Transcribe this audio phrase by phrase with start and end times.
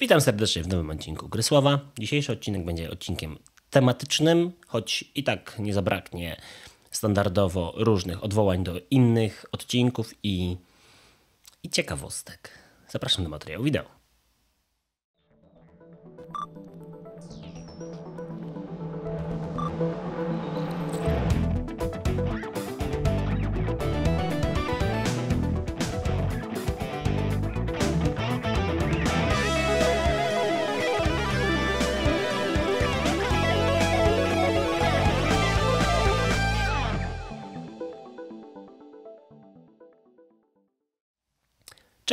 [0.00, 1.80] Witam serdecznie w nowym odcinku Grysława.
[1.98, 3.38] Dzisiejszy odcinek będzie odcinkiem
[3.70, 6.36] tematycznym, choć i tak nie zabraknie
[6.90, 10.56] standardowo różnych odwołań do innych odcinków i,
[11.62, 12.50] i ciekawostek.
[12.88, 14.03] Zapraszam do materiału wideo.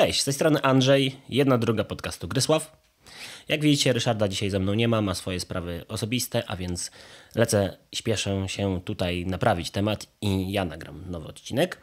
[0.01, 2.77] Cześć, z tej strony Andrzej, jedna druga podcastu Grysław.
[3.47, 6.91] Jak widzicie, Ryszarda dzisiaj ze mną nie ma, ma swoje sprawy osobiste, a więc
[7.35, 11.77] lecę, śpieszę się tutaj naprawić temat i ja nagram nowy odcinek.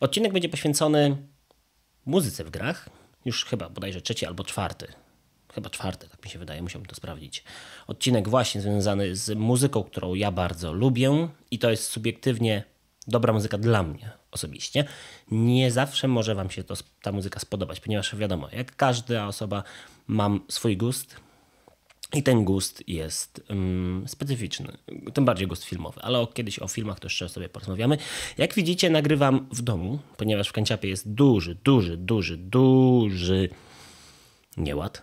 [0.00, 1.16] Odcinek będzie poświęcony
[2.06, 2.88] muzyce w grach,
[3.24, 4.86] już chyba bodajże trzeci albo czwarty.
[5.54, 7.44] Chyba czwarty, tak mi się wydaje, musiałbym to sprawdzić.
[7.86, 12.64] Odcinek właśnie związany z muzyką, którą ja bardzo lubię i to jest subiektywnie
[13.06, 14.84] dobra muzyka dla mnie osobiście.
[15.30, 19.62] Nie zawsze może Wam się to, ta muzyka spodobać, ponieważ wiadomo, jak każda osoba
[20.06, 21.16] mam swój gust
[22.14, 24.78] i ten gust jest um, specyficzny,
[25.14, 27.98] tym bardziej gust filmowy, ale o, kiedyś o filmach to jeszcze sobie porozmawiamy.
[28.38, 33.48] Jak widzicie, nagrywam w domu, ponieważ w kanciapie jest duży, duży, duży, duży
[34.56, 35.02] nieład.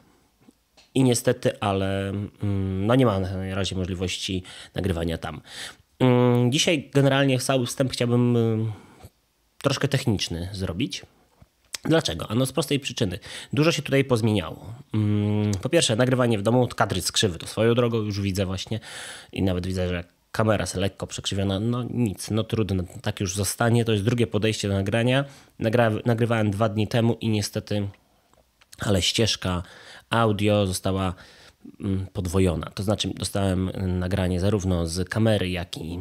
[0.96, 4.44] I niestety, ale um, no nie ma na razie możliwości
[4.76, 5.42] nagrywania tam.
[6.00, 8.38] Um, dzisiaj generalnie cały wstęp chciałbym
[9.66, 11.02] troszkę techniczny zrobić.
[11.84, 12.28] Dlaczego?
[12.28, 13.20] Ano z prostej przyczyny.
[13.54, 14.74] Dużo się tutaj pozmieniało.
[14.94, 18.80] Mm, po pierwsze, nagrywanie w domu, kadry skrzywy to swoją drogą już widzę właśnie
[19.34, 21.60] i nawet widzę, że kamera jest lekko przekrzywiona.
[21.60, 23.86] No nic, no trudno, tak już zostanie.
[23.86, 25.26] To jest drugie podejście do nagrania.
[25.60, 27.88] Nagra nagrywałem dwa dni temu i niestety,
[28.80, 29.64] ale ścieżka
[30.10, 31.14] audio została
[31.80, 32.70] mm, podwojona.
[32.70, 36.00] To znaczy dostałem nagranie zarówno z kamery, jak i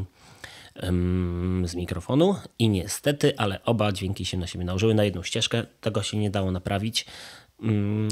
[1.64, 5.66] z mikrofonu i niestety, ale oba dźwięki się na siebie nałożyły na jedną ścieżkę.
[5.80, 7.06] Tego się nie dało naprawić,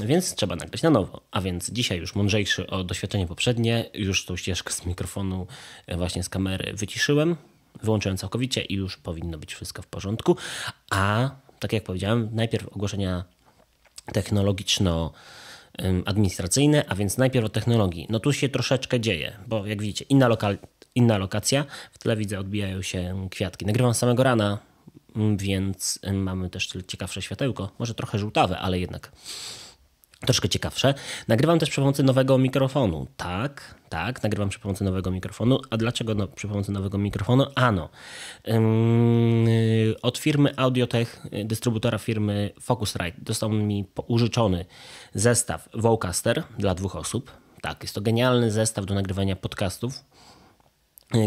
[0.04, 1.22] więc trzeba nagrać na nowo.
[1.30, 5.46] A więc dzisiaj już mądrzejszy o doświadczenie poprzednie, już tą ścieżkę z mikrofonu,
[5.86, 7.36] e, właśnie z kamery wyciszyłem,
[7.82, 10.36] wyłączyłem całkowicie i już powinno być wszystko w porządku.
[10.90, 11.30] A
[11.60, 13.24] tak jak powiedziałem, najpierw ogłoszenia
[14.12, 15.10] technologiczno-
[16.04, 18.06] administracyjne, a więc najpierw o technologii.
[18.10, 20.58] No tu się troszeczkę dzieje, bo jak widzicie, inna, lokal,
[20.94, 21.64] inna lokacja.
[21.92, 23.66] W tle widzę odbijają się kwiatki.
[23.66, 24.58] Nagrywam samego rana,
[25.16, 27.70] mm, więc mamy też ciekawsze światełko.
[27.78, 29.12] Może trochę żółtawe, ale jednak
[30.26, 30.94] troszkę ciekawsze.
[31.28, 33.06] Nagrywam też przy pomocy nowego mikrofonu.
[33.16, 35.60] Tak, tak, nagrywam przy pomocy nowego mikrofonu.
[35.70, 37.46] A dlaczego no, przy pomocy nowego mikrofonu?
[37.54, 37.88] Ano,
[40.02, 44.64] od firmy Audiotech, dystrybutora firmy Focusrite, dostał mi użyczony
[45.14, 47.32] zestaw Vocaster dla dwóch osób.
[47.62, 50.04] Tak, jest to genialny zestaw do nagrywania podcastów.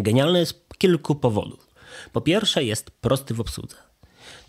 [0.02, 1.68] Genialny z kilku powodów.
[2.14, 3.85] Po pierwsze, jest prosty w obsłudze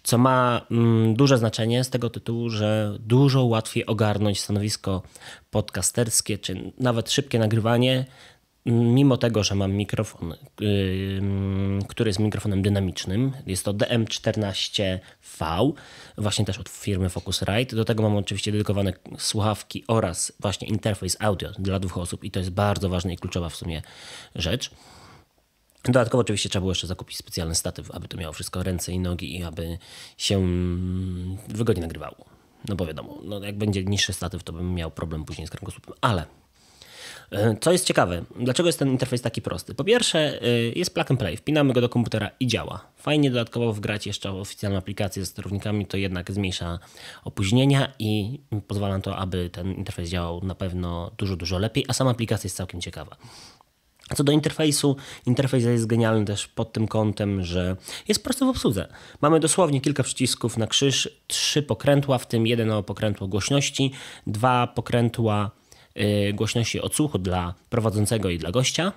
[0.07, 5.03] co ma mm, duże znaczenie z tego tytułu, że dużo łatwiej ogarnąć stanowisko
[5.51, 8.05] podcasterskie, czy nawet szybkie nagrywanie,
[8.67, 10.35] mm, mimo tego, że mam mikrofon,
[11.89, 13.33] który jest mikrofonem dynamicznym.
[13.47, 15.73] Jest to DM14V,
[16.19, 17.77] właśnie też od firmy Focusrite.
[17.77, 22.39] Do tego mam oczywiście dedykowane słuchawki oraz właśnie interfejs audio dla dwóch osób i to
[22.39, 23.83] jest bardzo ważna i kluczowa w sumie
[24.35, 24.71] rzecz.
[25.87, 29.39] Dodatkowo oczywiście trzeba było jeszcze zakupić specjalny statyw, aby to miało wszystko ręce i nogi
[29.39, 29.79] i aby
[30.17, 30.47] się
[31.49, 32.37] wygodnie nagrywało.
[32.69, 35.95] No bo wiadomo, no jak będzie niższy statyw, to bym miał problem później z kręgosłupem.
[36.01, 36.27] Ale
[37.31, 39.75] e, co jest ciekawe, dlaczego jest ten interfejs taki prosty?
[39.75, 42.81] Po pierwsze, e, jest plug and play, wpinamy go do komputera i działa.
[42.97, 46.79] Fajnie dodatkowo wgrać jeszcze oficjalną aplikację ze sterownikami, to jednak zmniejsza
[47.25, 51.93] opóźnienia i pozwala na to, aby ten interfejs działał na pewno dużo, dużo lepiej, a
[51.93, 53.17] sama aplikacja jest całkiem ciekawa.
[54.15, 54.97] Co do interfejsu,
[55.27, 57.77] interfejs jest genialny też pod tym kątem, że
[58.09, 58.89] jest prosty w obsłudze.
[59.21, 63.93] Mamy dosłownie kilka przycisków na krzyż, trzy pokrętła, w tym jedno pokrętło głośności,
[64.27, 65.51] dwa pokrętła
[65.97, 68.93] y, głośności odsłuchu dla prowadzącego i dla gościa.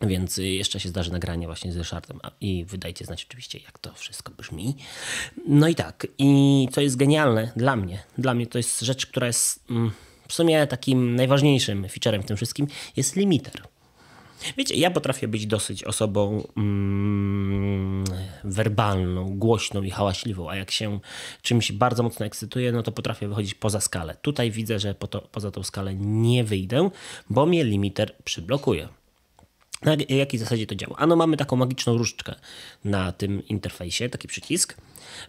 [0.00, 4.32] Więc jeszcze się zdarzy nagranie właśnie z Ryszardem i wydajcie znać oczywiście, jak to wszystko
[4.32, 4.76] brzmi.
[5.48, 9.26] No i tak, i co jest genialne dla mnie, dla mnie to jest rzecz, która
[9.26, 9.90] jest mm,
[10.28, 12.66] w sumie takim najważniejszym featurem w tym wszystkim,
[12.96, 13.62] jest limiter.
[14.56, 18.04] Wiecie, ja potrafię być dosyć osobą mm,
[18.44, 21.00] werbalną, głośną i hałaśliwą, a jak się
[21.42, 24.16] czymś bardzo mocno ekscytuję, no to potrafię wychodzić poza skalę.
[24.22, 26.90] Tutaj widzę, że po to, poza tą skalę nie wyjdę,
[27.30, 28.88] bo mnie limiter przyblokuje.
[29.82, 30.96] Na jakiej zasadzie to działa?
[30.96, 32.34] Ano mamy taką magiczną różdżkę
[32.84, 34.76] na tym interfejsie, taki przycisk.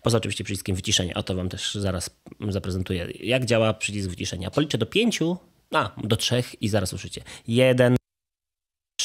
[0.02, 1.14] Poza oczywiście przyciskiem wyciszenia.
[1.14, 2.10] O to wam też zaraz
[2.50, 4.52] zaprezentuję, jak działa przycisk wyciszenia.
[4.52, 5.38] Policzę do pięciu,
[5.72, 7.22] a do trzech i zaraz usłyszycie.
[7.48, 7.96] Jeden,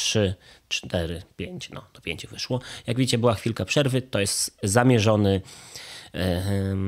[0.09, 0.33] trzy,
[0.67, 1.69] cztery, pięć.
[1.69, 2.59] No, to pięć wyszło.
[2.87, 4.01] Jak widzicie, była chwilka przerwy.
[4.01, 5.41] To jest zamierzony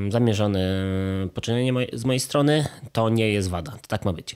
[0.10, 0.60] zamierzone
[1.34, 2.66] poczynienie z mojej strony.
[2.92, 3.78] To nie jest wada.
[3.88, 4.36] Tak ma być.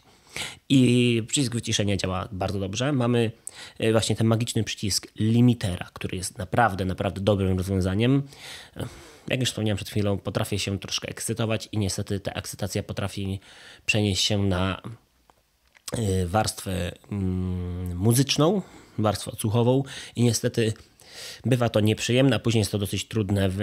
[0.69, 2.91] I przycisk wyciszenia działa bardzo dobrze.
[2.91, 3.31] Mamy
[3.79, 8.23] e, właśnie ten magiczny przycisk limitera, który jest naprawdę, naprawdę dobrym rozwiązaniem.
[8.77, 8.85] E,
[9.27, 13.39] jak już wspomniałem przed chwilą, potrafię się troszkę ekscytować i niestety ta ekscytacja potrafi
[13.85, 14.81] przenieść się na
[16.25, 18.61] warstwę mm, muzyczną,
[18.97, 19.83] warstwę odsłuchową
[20.15, 20.73] i niestety
[21.45, 23.57] bywa to nieprzyjemne, a później jest to dosyć trudne w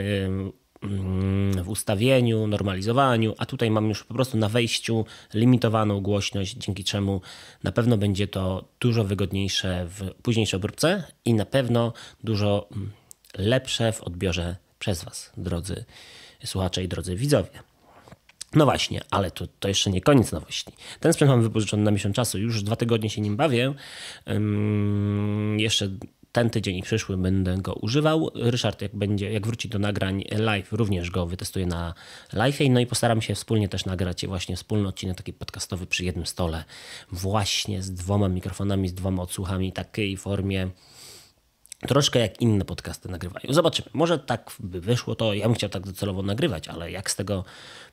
[1.62, 7.20] w ustawieniu, normalizowaniu, a tutaj mam już po prostu na wejściu limitowaną głośność, dzięki czemu
[7.62, 11.93] na pewno będzie to dużo wygodniejsze w późniejszej obróbce i na pewno
[12.25, 12.93] dużo mm,
[13.38, 15.84] lepsze w odbiorze przez Was, drodzy
[16.44, 17.72] słuchacze i drodzy widzowie.
[18.55, 20.73] No właśnie, ale to, to jeszcze nie koniec nowości.
[21.01, 23.75] Ten sprzęt mam wypożyczony na miesiąc czasu, już dwa tygodnie się nim bawię.
[25.57, 25.89] jeszcze
[26.33, 28.31] ten tydzień i przyszły będę go używał.
[28.35, 31.95] Ryszard, jak, będzie, jak wróci do nagrań live, również go wytestuję na
[32.33, 32.59] live.
[32.71, 36.65] No i postaram się wspólnie też nagrać właśnie wspólny odcinek taki podcastowy przy jednym stole,
[37.13, 40.71] właśnie z dwoma mikrofonami, z dwoma odsłuchami, takiej formie
[41.89, 43.53] troszkę jak inne podcasty nagrywają.
[43.55, 43.89] Zobaczymy.
[43.93, 47.45] Może tak by wyszło to, ja bym chciał tak docelowo nagrywać, ale jak z tego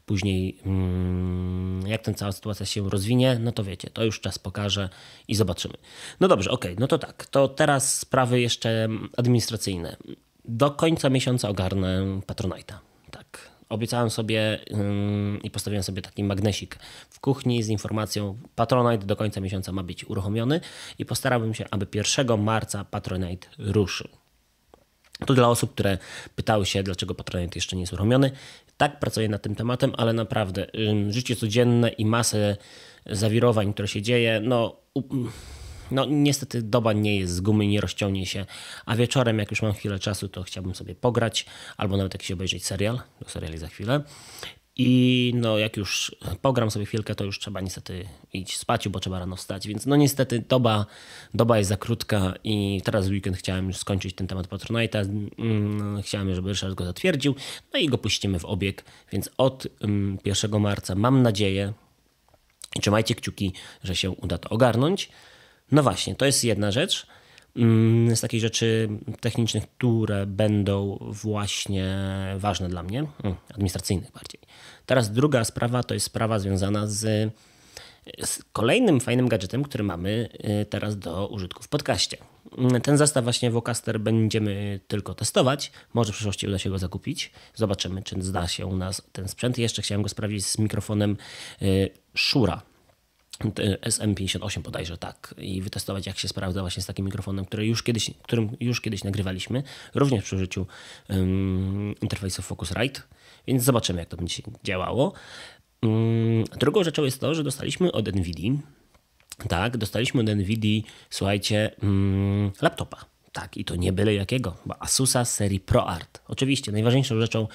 [0.09, 4.89] później, mm, jak ten cała sytuacja się rozwinie, no to wiecie, to już czas pokaże
[5.27, 5.73] i zobaczymy.
[6.19, 9.97] No dobrze, okej, okay, no to tak, to teraz sprawy jeszcze administracyjne.
[10.45, 12.73] Do końca miesiąca ogarnę Patronite'a.
[13.11, 16.79] Tak, obiecałem sobie yy, i postawiłem sobie taki magnesik
[17.09, 20.61] w kuchni z informacją Patronite do końca miesiąca ma być uruchomiony
[20.99, 24.07] i postarałbym się, aby 1 marca Patronite ruszył.
[25.25, 25.97] To dla osób, które
[26.35, 28.31] pytały się, dlaczego Patronite jeszcze nie jest uruchomiony.
[28.79, 30.67] Tak, pracuję nad tym tematem, ale naprawdę
[31.09, 32.57] życie codzienne i masę
[33.05, 34.81] zawirowań, które się dzieje, no,
[35.91, 38.45] no niestety doba nie jest z gumy, nie rozciągnie się,
[38.85, 41.45] a wieczorem, jak już mam chwilę czasu, to chciałbym sobie pograć
[41.77, 44.01] albo nawet jakiś obejrzeć serial, do seriali za chwilę.
[44.81, 49.19] I no, jak już pogram sobie chwilkę, to już trzeba niestety iść spać, bo trzeba
[49.19, 49.67] rano wstać.
[49.67, 50.85] Więc no niestety doba,
[51.33, 55.29] doba jest za krótka i teraz w weekend chciałem już skończyć ten temat Patronite'a.
[55.37, 57.35] Mm, chciałem, żeby Ryszard go zatwierdził.
[57.73, 58.85] No i go puścimy w obieg.
[59.11, 59.67] Więc od
[60.25, 61.73] 1 mm, marca mam nadzieję,
[62.75, 63.53] i trzymajcie kciuki,
[63.83, 65.09] że się uda to ogarnąć.
[65.71, 67.07] No właśnie, to jest jedna rzecz
[68.15, 68.89] z takich rzeczy
[69.19, 71.95] technicznych, które będą właśnie
[72.37, 73.05] ważne dla mnie,
[73.53, 74.39] administracyjnych bardziej.
[74.85, 77.33] Teraz druga sprawa to jest sprawa związana z,
[78.23, 80.29] z kolejnym fajnym gadżetem, który mamy
[80.61, 82.17] y, teraz do użytku w podcaście.
[82.83, 85.71] Ten zestaw właśnie Vocaster będziemy tylko testować.
[85.93, 87.31] Może w przyszłości uda się go zakupić.
[87.55, 89.57] Zobaczymy, czy zda się u nas ten sprzęt.
[89.57, 91.17] Jeszcze chciałem go sprawdzić z mikrofonem
[91.61, 92.68] y, Shura
[93.39, 95.35] SM58 bodajże tak.
[95.37, 99.03] I wytestować jak się sprawdza właśnie z takim mikrofonem, który już kiedyś, którym już kiedyś
[99.03, 99.63] nagrywaliśmy,
[99.95, 100.67] również przy użyciu
[101.09, 103.01] um, interfejsu Focusrite,
[103.47, 105.13] więc zobaczymy jak to będzie działało.
[105.81, 108.53] Um, drugą rzeczą jest to, że dostaliśmy od NVIDIA
[109.47, 115.25] tak, dostaliśmy od NVIDIA, słuchajcie, um, laptopa tak, i to nie byle jakiego, bo Asusa
[115.25, 116.21] serii ProArt.
[116.27, 117.47] Oczywiście najważniejszą rzeczą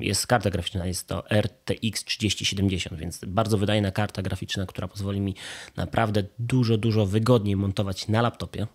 [0.00, 5.34] jest karta graficzna, jest to RTX 3070, więc bardzo wydajna karta graficzna, która pozwoli mi
[5.76, 8.66] naprawdę dużo, dużo wygodniej montować na laptopie.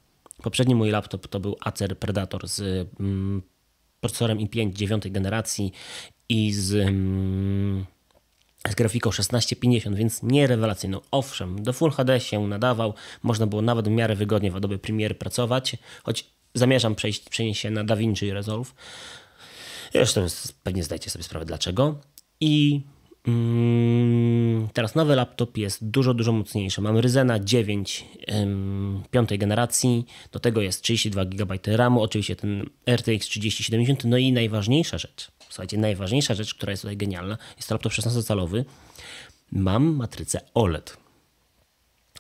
[0.44, 3.42] Poprzedni mój laptop to był Acer Predator z mm,
[4.02, 5.72] procesorem i5 dziewiątej generacji
[6.30, 7.86] i z mm,
[8.70, 11.02] z grafiką 1650, więc nie rewelacyjną.
[11.12, 15.16] Owszem, do Full HD się nadawał, można było nawet w miarę wygodnie w Adobe Premiere
[15.16, 18.74] pracować, choć zamierzam przejść, przenieść się na DaVinci Resolve.
[19.94, 20.26] Zresztą
[20.64, 21.96] pewnie zdajcie sobie sprawę dlaczego.
[22.40, 22.82] I
[23.28, 26.82] mm, teraz nowy laptop jest dużo, dużo mocniejszy.
[26.82, 33.28] Mam Ryzena 9 ym, piątej generacji, do tego jest 32 GB RAMu, oczywiście ten RTX
[33.28, 37.94] 3070, no i najważniejsza rzecz– Słuchajcie, najważniejsza rzecz, która jest tutaj genialna, jest to laptop
[37.94, 38.64] 16-calowy.
[39.52, 40.98] Mam matrycę OLED.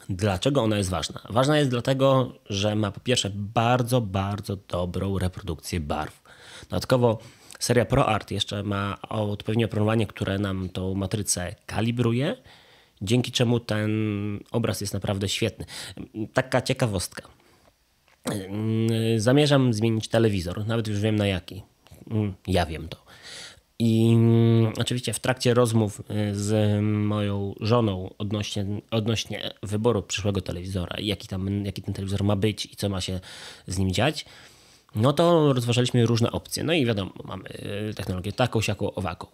[0.10, 1.22] Dlaczego ona jest ważna?
[1.30, 6.22] Ważna jest dlatego, że ma po pierwsze bardzo, bardzo dobrą reprodukcję barw.
[6.70, 7.20] Dodatkowo
[7.60, 12.36] seria ProArt jeszcze ma odpowiednie oprogramowanie, które nam tą matrycę kalibruje,
[13.02, 13.90] dzięki czemu ten
[14.52, 15.66] obraz jest naprawdę świetny.
[16.34, 17.28] Taka ciekawostka.
[19.18, 21.64] Zamierzam zmienić telewizor, nawet już wiem na jaki.
[22.48, 23.07] Ja wiem to.
[23.80, 30.96] I mm, oczywiście w trakcie rozmów y, z moją żoną odnośnie, odnośnie wyboru przyszłego telewizora,
[31.00, 33.20] jaki, tam, jaki ten telewizor ma być i co ma się
[33.68, 34.26] z nim dziać,
[34.96, 36.64] no to rozważaliśmy różne opcje.
[36.64, 37.50] No i wiadomo, mamy
[37.90, 39.28] y, technologię taką, siaką, owaką.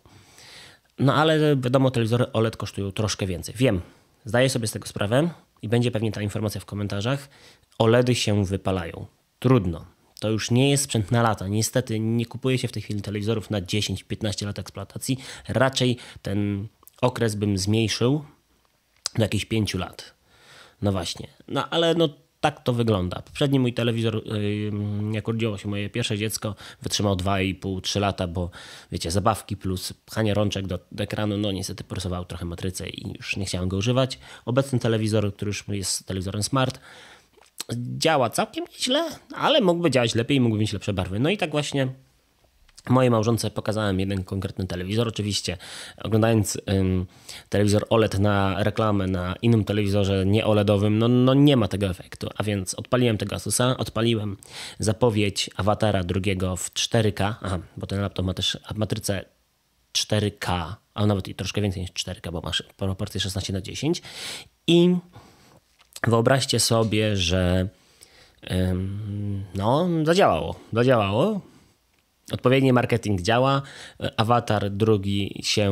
[0.99, 3.55] No ale wiadomo, telewizory OLED kosztują troszkę więcej.
[3.57, 3.81] Wiem,
[4.25, 5.29] zdaję sobie z tego sprawę
[5.61, 7.29] i będzie pewnie ta informacja w komentarzach.
[7.79, 9.05] OLEDy się wypalają.
[9.39, 9.92] Trudno.
[10.23, 11.47] To już nie jest sprzęt na lata.
[11.47, 15.17] Niestety nie kupuje się w tej chwili telewizorów na 10-15 lat eksploatacji.
[15.47, 16.67] Raczej ten
[17.01, 18.23] okres bym zmniejszył
[19.15, 20.13] do jakichś 5 lat.
[20.81, 21.27] No właśnie.
[21.47, 22.09] No ale no
[22.41, 23.21] tak to wygląda.
[23.21, 24.23] Poprzedni mój telewizor,
[25.11, 28.49] jak urodziło się moje pierwsze dziecko, wytrzymał 2,5-3 lata, bo
[28.91, 33.37] wiecie, zabawki plus pchanie rączek do, do ekranu, no niestety porysował trochę matrycę i już
[33.37, 34.19] nie chciałem go używać.
[34.45, 36.79] Obecny telewizor, który już jest telewizorem smart,
[37.97, 41.19] działa całkiem nieźle, ale mógłby działać lepiej, mógłby mieć lepsze barwy.
[41.19, 41.87] No i tak właśnie
[42.89, 45.07] Mojej małżonce pokazałem jeden konkretny telewizor.
[45.07, 45.57] Oczywiście,
[46.03, 47.05] oglądając ym,
[47.49, 52.29] telewizor OLED na reklamę na innym telewizorze nie OLEDowym, no, no nie ma tego efektu.
[52.35, 54.37] A więc odpaliłem tego Asusa, odpaliłem
[54.79, 57.33] zapowiedź awatara drugiego w 4K.
[57.41, 59.25] Aha, bo ten laptop ma też matrycę
[59.93, 64.01] 4K, a nawet i troszkę więcej niż 4K, bo masz proporcję 16 na 10.
[64.67, 64.95] I
[66.07, 67.67] wyobraźcie sobie, że
[69.55, 70.55] no, zadziałało.
[70.73, 71.41] Zadziałało
[72.31, 73.61] Odpowiedni marketing działa.
[74.17, 75.71] Awatar drugi się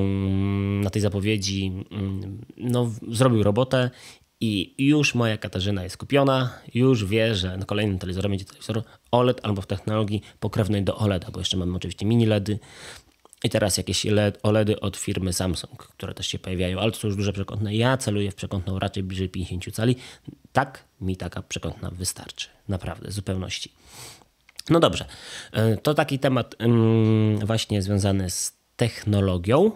[0.84, 3.90] na tej zapowiedzi mm, no, zrobił robotę
[4.42, 9.40] i już moja Katarzyna jest kupiona, już wie, że na kolejnym telewizorze będzie telewizor OLED
[9.44, 12.60] albo w technologii pokrewnej do OLEDa, bo jeszcze mamy oczywiście mini LEDy
[13.44, 17.08] i teraz jakieś LED, OLEDy od firmy Samsung, które też się pojawiają, ale to są
[17.08, 17.76] już duże przekątne.
[17.76, 19.96] Ja celuję w przekątną raczej bliżej 50 cali.
[20.52, 22.48] Tak mi taka przekątna wystarczy.
[22.68, 23.72] Naprawdę, w zupełności.
[24.70, 25.06] No dobrze,
[25.52, 26.56] e, to taki temat
[27.44, 29.72] właśnie związany z technologią,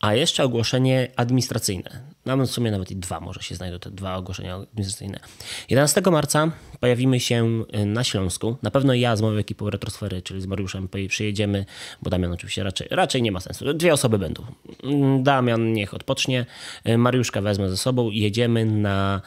[0.00, 2.02] a jeszcze ogłoszenie administracyjne.
[2.24, 5.20] Nawet w sumie nawet i dwa może się znajdą te dwa ogłoszenia administracyjne.
[5.68, 6.50] 11 marca
[6.80, 8.56] pojawimy się e, na Śląsku.
[8.62, 11.64] Na pewno ja z moją ekipą Retrosfery, czyli z Mariuszem przyjedziemy,
[12.02, 13.74] bo Damian oczywiście raczej, raczej nie ma sensu.
[13.74, 14.44] Dwie osoby będą.
[14.82, 16.46] Mm, Damian niech odpocznie,
[16.84, 18.10] e, Mariuszka wezmę ze sobą.
[18.10, 19.20] Jedziemy na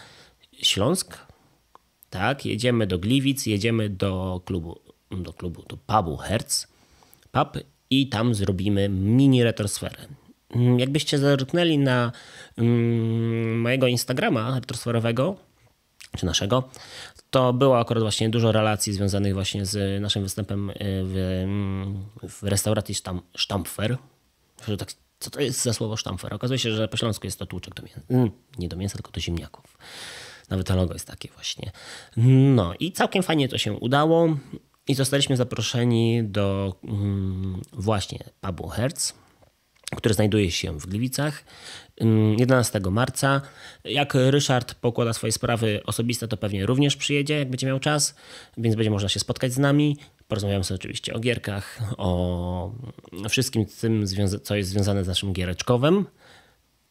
[0.54, 1.18] Śląsk,
[2.10, 4.80] tak, jedziemy do Gliwic, jedziemy do klubu,
[5.12, 6.68] do klubu, do pubu Hertz,
[7.32, 10.21] pub i tam zrobimy mini retrosferę.
[10.56, 12.12] Mm, jakbyście zerknęli na
[12.58, 15.36] mm, mojego Instagrama retrosferowego,
[16.18, 16.70] czy naszego,
[17.30, 22.44] to było akurat właśnie dużo relacji związanych właśnie z naszym występem y, w, mm, w
[22.44, 22.96] restauracji
[23.38, 23.98] Stampfer.
[24.78, 26.34] Tak, co to jest za słowo Stampfer?
[26.34, 28.32] Okazuje się, że po śląsku jest to tłuczek do mięsa.
[28.58, 29.78] Nie do mięsa, tylko do ziemniaków.
[30.50, 31.72] Nawet to logo jest takie właśnie.
[32.56, 34.38] No i całkiem fajnie to się udało.
[34.88, 36.76] I zostaliśmy zaproszeni do
[37.74, 39.14] właśnie pubu Hertz,
[39.96, 41.44] który znajduje się w Gliwicach
[42.38, 43.42] 11 mm, marca.
[43.84, 48.16] Jak Ryszard pokłada swoje sprawy osobiste, to pewnie również przyjedzie, jak będzie miał czas,
[48.58, 49.98] więc będzie można się spotkać z nami.
[50.28, 52.72] Porozmawiamy sobie oczywiście o gierkach, o
[53.30, 54.06] wszystkim tym,
[54.44, 56.06] co jest związane z naszym giereczkowym.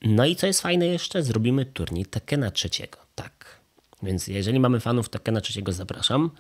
[0.03, 2.99] No i co jest fajne jeszcze, zrobimy turniej Tekena trzeciego.
[3.15, 3.40] Tak.
[4.03, 6.31] Więc jeżeli mamy fanów Tekena trzeciego, zapraszam.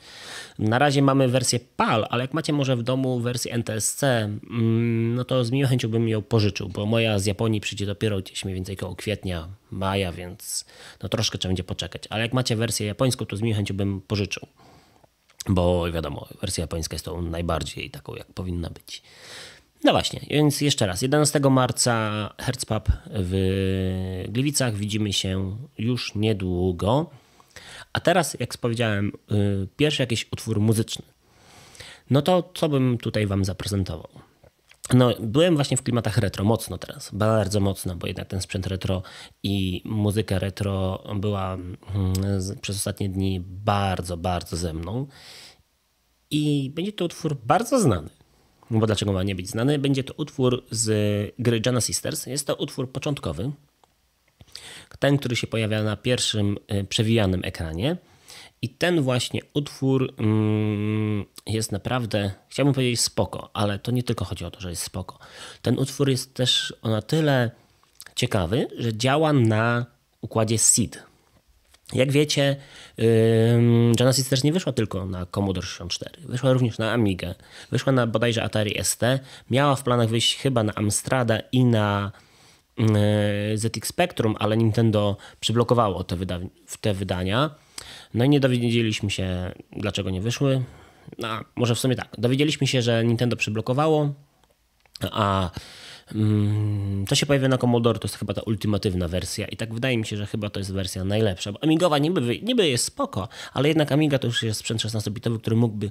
[0.58, 5.24] Na razie mamy wersję PAL, ale jak macie może w domu wersję NTSC, mm, no
[5.24, 8.54] to z miłą chęcią bym ją pożyczył, bo moja z Japonii przyjdzie dopiero gdzieś mniej
[8.54, 10.64] więcej koło kwietnia, maja, więc
[11.02, 12.02] no troszkę trzeba będzie poczekać.
[12.10, 14.46] Ale jak macie wersję japońską, to z miłą chęcią bym pożyczył.
[15.48, 19.02] Bo wiadomo, wersja japońska jest tą najbardziej taką, jak powinna być.
[19.84, 21.02] No właśnie, więc jeszcze raz.
[21.02, 24.74] 11 marca Herzpub w Gliwicach.
[24.76, 27.10] Widzimy się już niedługo.
[27.92, 31.04] A teraz, jak powiedziałem, y, pierwszy jakiś utwór muzyczny.
[32.10, 34.08] No to co bym tutaj wam zaprezentował?
[34.94, 39.02] No, byłem właśnie w klimatach retro, mocno teraz, bardzo mocno, bo jednak ten sprzęt retro
[39.42, 42.12] i muzyka retro była mm,
[42.60, 45.06] przez ostatnie dni bardzo, bardzo ze mną.
[46.30, 48.08] I będzie to utwór bardzo znany.
[48.70, 49.78] Bo dlaczego ma nie być znany?
[49.78, 52.26] Będzie to utwór z gry Jana Sisters.
[52.26, 53.52] Jest to utwór początkowy.
[54.98, 57.96] Ten, który się pojawia na pierwszym y, przewijanym ekranie.
[58.62, 64.44] I ten właśnie utwór mm, jest naprawdę, chciałbym powiedzieć spoko, ale to nie tylko chodzi
[64.44, 65.18] o to, że jest spoko.
[65.62, 67.50] Ten utwór jest też na tyle
[68.14, 69.86] ciekawy, że działa na
[70.20, 71.02] układzie SID.
[71.92, 72.56] Jak wiecie,
[73.98, 76.28] Genesis też nie wyszła tylko na Commodore 64.
[76.28, 77.34] Wyszła również na Amigę.
[77.70, 79.02] Wyszła na bodajże Atari ST.
[79.50, 82.12] Miała w planach wyjść chyba na Amstrada i na
[83.54, 86.40] ZX Spectrum, ale Nintendo przyblokowało te, wyda
[86.80, 87.50] te wydania.
[88.14, 90.62] No i nie dowiedzieliśmy się, dlaczego nie wyszły.
[91.18, 92.08] No, może w sumie tak.
[92.18, 94.14] Dowiedzieliśmy się, że Nintendo przyblokowało
[95.10, 95.50] A
[96.14, 99.98] mm, to się pojawia na Commodore, to jest chyba ta ultimatywna wersja i tak wydaje
[99.98, 101.52] mi się, że chyba to jest wersja najlepsza.
[101.52, 105.56] Bo Amigowa niby, niby jest spoko, ale jednak Amiga to już jest sprzęt 16-bitowy, który
[105.56, 105.90] mógłby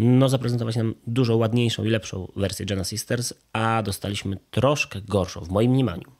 [0.00, 5.50] no, zaprezentować nam dużo ładniejszą i lepszą wersję Jana Sisters, a dostaliśmy troszkę gorszą, w
[5.50, 6.10] moim mniemaniu.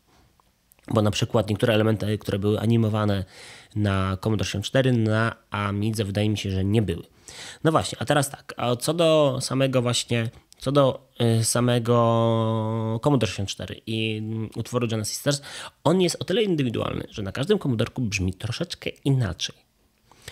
[0.89, 3.25] Bo na przykład niektóre elementy, które były animowane
[3.77, 7.03] na Commodore 64, na Amidze wydaje mi się, że nie były.
[7.65, 11.11] No właśnie, a teraz tak, a co do samego właśnie, co do
[11.41, 14.23] y, samego Commodore 64 i
[14.57, 15.43] utworu Jana Sisters,
[15.85, 19.70] on jest o tyle indywidualny, że na każdym komodorku brzmi troszeczkę inaczej.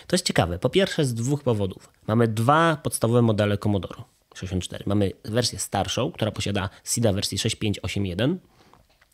[0.09, 0.59] To jest ciekawe.
[0.59, 1.89] Po pierwsze z dwóch powodów.
[2.07, 4.03] Mamy dwa podstawowe modele Commodore
[4.35, 4.83] 64.
[4.87, 8.39] Mamy wersję starszą, która posiada SIDA wersji 6581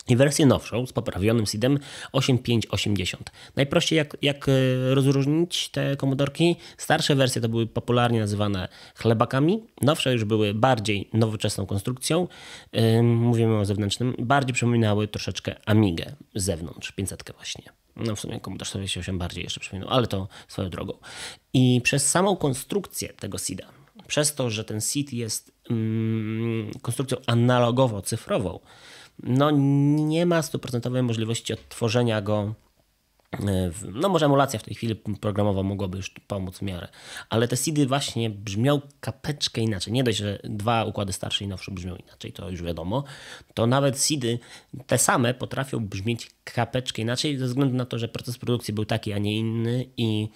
[0.08, 1.80] i wersję nowszą z poprawionym SIDem
[2.12, 3.32] 8580.
[3.56, 4.52] Najprościej jak, jak e,
[4.96, 6.56] rozróżnić te komodorki?
[6.78, 12.28] Starsze wersje to były popularnie nazywane chlebakami, nowsze już były bardziej nowoczesną konstrukcją,
[12.74, 17.64] yy, mówimy o zewnętrznym, bardziej przypominały troszeczkę Amigę z zewnątrz, 500 właśnie.
[17.96, 20.94] No w sumie komputer 48 bardziej jeszcze przypominał, ale to swoją drogą.
[21.54, 23.68] I przez samą konstrukcję tego SIDa,
[24.08, 28.60] przez to, że ten SID jest mm, konstrukcją analogowo-cyfrową,
[29.24, 32.56] no nie ma stuprocentowej możliwości odtworzenia go
[33.94, 36.88] no może emulacja w tej chwili programowa mogłaby już pomóc w miarę,
[37.30, 39.94] ale te seedy właśnie brzmią kapeczkę inaczej.
[39.94, 43.04] Nie dość, że dwa układy starsze i nowsze brzmią inaczej, to już wiadomo,
[43.54, 44.40] to nawet seedy
[44.88, 49.14] te same potrafią brzmieć kapeczkę inaczej ze względu na to, że proces produkcji był taki,
[49.14, 50.30] a nie inny i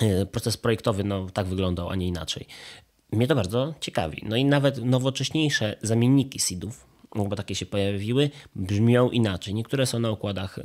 [0.00, 2.46] e, proces projektowy no, tak wyglądał, a nie inaczej.
[3.12, 4.22] Mnie to bardzo ciekawi.
[4.28, 6.40] No i nawet nowocześniejsze zamienniki
[7.14, 9.54] seedów, bo takie się pojawiły, brzmią inaczej.
[9.54, 10.58] Niektóre są na układach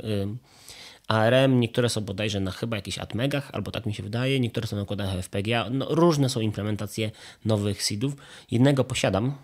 [1.08, 4.76] ARM, niektóre są bodajże na chyba jakichś atmegach, albo tak mi się wydaje, niektóre są
[4.76, 5.70] na układach FPGA.
[5.70, 7.10] No, różne są implementacje
[7.44, 8.16] nowych seedów.
[8.50, 9.34] Jednego posiadam,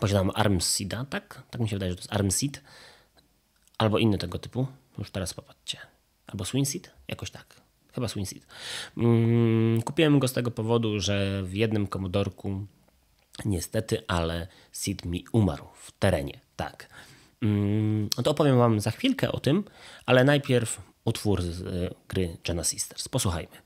[0.00, 1.42] posiadam ARM Seeda, tak?
[1.50, 2.62] Tak mi się wydaje, że to jest ARM Seed,
[3.78, 4.66] albo inny tego typu.
[4.98, 5.78] Już teraz popatrzcie.
[6.26, 6.90] Albo Swing Seed?
[7.08, 7.60] Jakoś tak.
[7.92, 8.46] Chyba Swing Seed.
[8.96, 12.66] Mm, kupiłem go z tego powodu, że w jednym komodorku
[13.44, 16.40] niestety, ale Seed mi umarł w terenie.
[16.56, 16.88] Tak.
[17.42, 19.64] Mm, to opowiem Wam za chwilkę o tym,
[20.06, 23.08] ale najpierw utwór z e, gry Jenna Sisters.
[23.08, 23.56] Posłuchajmy.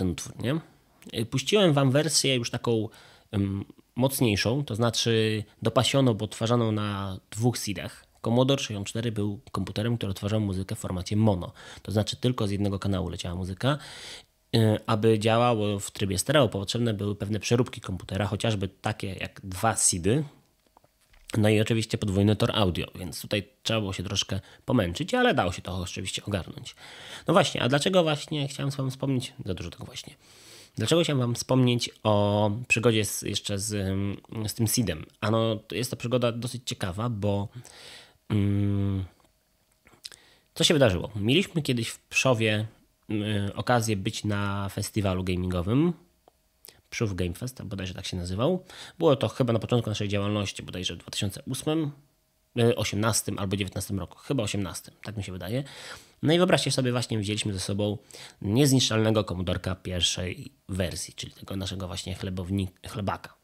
[0.00, 0.60] Ten utwór, nie?
[1.20, 2.88] Y, puściłem wam wersję już taką
[3.32, 3.64] um,
[3.96, 8.04] mocniejszą, to znaczy dopasioną, bo odtwarzaną na dwóch seedach.
[8.22, 11.52] Commodore 64 był komputerem, który odtwarzał muzykę w formacie mono.
[11.82, 13.78] To znaczy tylko z jednego kanału leciała muzyka.
[14.56, 19.76] Y, aby działało w trybie stereo, potrzebne były pewne przeróbki komputera, chociażby takie jak dwa
[19.76, 20.24] seedy,
[21.36, 25.52] no i oczywiście podwójny tor audio, więc tutaj trzeba było się troszkę pomęczyć, ale dało
[25.52, 26.74] się to oczywiście ogarnąć.
[27.26, 30.14] No właśnie, a dlaczego właśnie chciałem wam wspomnieć, za dużo tego właśnie,
[30.76, 33.96] dlaczego chciałem wam wspomnieć o przygodzie z, jeszcze z,
[34.46, 35.06] z tym seedem?
[35.20, 37.48] Ano, jest to przygoda dosyć ciekawa, bo
[38.30, 39.04] um,
[40.54, 41.10] co się wydarzyło?
[41.16, 42.66] Mieliśmy kiedyś w Pszowie
[43.08, 43.22] um,
[43.54, 45.92] okazję być na festiwalu gamingowym,
[46.90, 48.64] Przów Game Fest, bodajże tak się nazywał.
[48.98, 51.90] Było to chyba na początku naszej działalności, bodajże w 2008,
[52.76, 55.64] 18 albo 19 roku, chyba 18, tak mi się wydaje.
[56.22, 57.98] No i wyobraźcie sobie, właśnie wzięliśmy ze sobą
[58.42, 63.34] niezniszczalnego komodorka pierwszej wersji, czyli tego naszego właśnie chlebownik, chlebaka.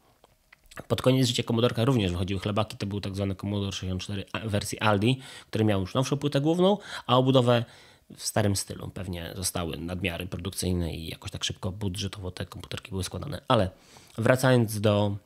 [0.87, 5.19] Pod koniec życia komodorka również wychodziły chlebaki, to był tak zwany Commodore 64 wersji Aldi,
[5.49, 7.65] który miał już nowszą płytę główną, a obudowę
[8.15, 8.89] w starym stylu.
[8.89, 13.41] Pewnie zostały nadmiary produkcyjne i jakoś tak szybko budżetowo te komputerki były składane.
[13.47, 13.69] Ale
[14.17, 15.17] wracając do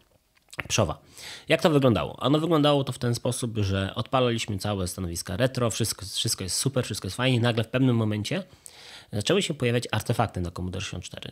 [0.67, 1.01] Przowa.
[1.49, 2.17] Jak to wyglądało?
[2.17, 6.85] Ono wyglądało to w ten sposób, że odpalaliśmy całe stanowiska retro, wszystko, wszystko jest super,
[6.85, 7.39] wszystko jest fajnie.
[7.39, 8.43] Nagle w pewnym momencie
[9.13, 11.31] zaczęły się pojawiać artefakty na Commodore 64.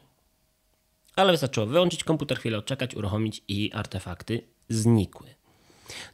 [1.16, 5.28] Ale wystarczyło wyłączyć komputer, chwilę odczekać, uruchomić i artefakty znikły.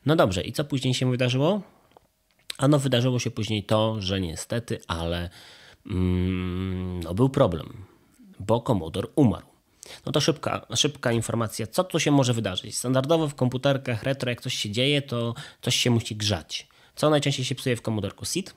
[0.05, 1.61] No dobrze, i co później się wydarzyło?
[2.57, 5.29] Ano wydarzyło się później to, że niestety, ale
[5.85, 7.85] mm, no był problem,
[8.39, 9.45] bo komodor umarł.
[10.05, 12.77] No to szybka, szybka informacja, co tu się może wydarzyć.
[12.77, 16.67] Standardowo w komputerkach retro, jak coś się dzieje, to coś się musi grzać.
[16.95, 18.53] Co najczęściej się psuje w komodorku SID?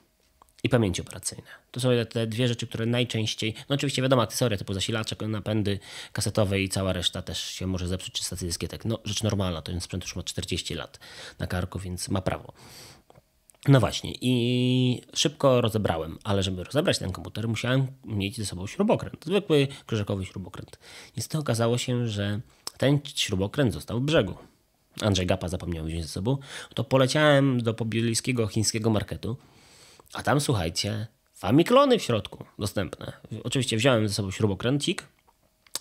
[0.63, 1.47] i pamięci operacyjne.
[1.71, 5.79] To są te dwie rzeczy, które najczęściej, no oczywiście wiadomo, akcesoria typu zasilacze, napędy
[6.13, 8.85] kasetowe i cała reszta też się może zepsuć, czy stacje dyskietek.
[8.85, 10.99] No rzecz normalna, ten sprzęt już ma 40 lat
[11.39, 12.53] na karku, więc ma prawo.
[13.67, 19.25] No właśnie, i szybko rozebrałem, ale żeby rozebrać ten komputer, musiałem mieć ze sobą śrubokręt,
[19.25, 20.79] zwykły krzyżakowy śrubokręt.
[21.17, 22.41] Niestety okazało się, że
[22.77, 24.35] ten śrubokręt został w brzegu.
[25.01, 26.37] Andrzej Gapa zapomniał wziąć ze sobą.
[26.73, 29.37] To poleciałem do pobliskiego chińskiego marketu,
[30.13, 33.13] a tam słuchajcie, famiklony w środku dostępne.
[33.43, 35.07] Oczywiście wziąłem ze sobą śrubokręcik,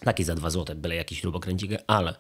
[0.05, 2.15] taki za 2 zł, byle jakiś śrubokręcik, ale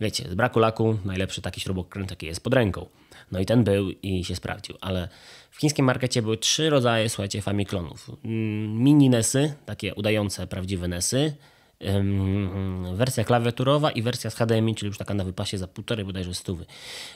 [0.00, 2.86] wiecie, z braku laku najlepszy taki śrubokręt, jaki jest pod ręką.
[3.32, 5.08] No i ten był i się sprawdził, ale
[5.50, 8.10] w chińskim markecie były trzy rodzaje, słuchajcie, Famiklonów.
[8.24, 11.34] Mm, mini Nesy, takie udające prawdziwe Nesy,
[12.94, 16.66] wersja klawiaturowa i wersja z HDMI, czyli już taka na wypasie za półtorej bodajże stówy.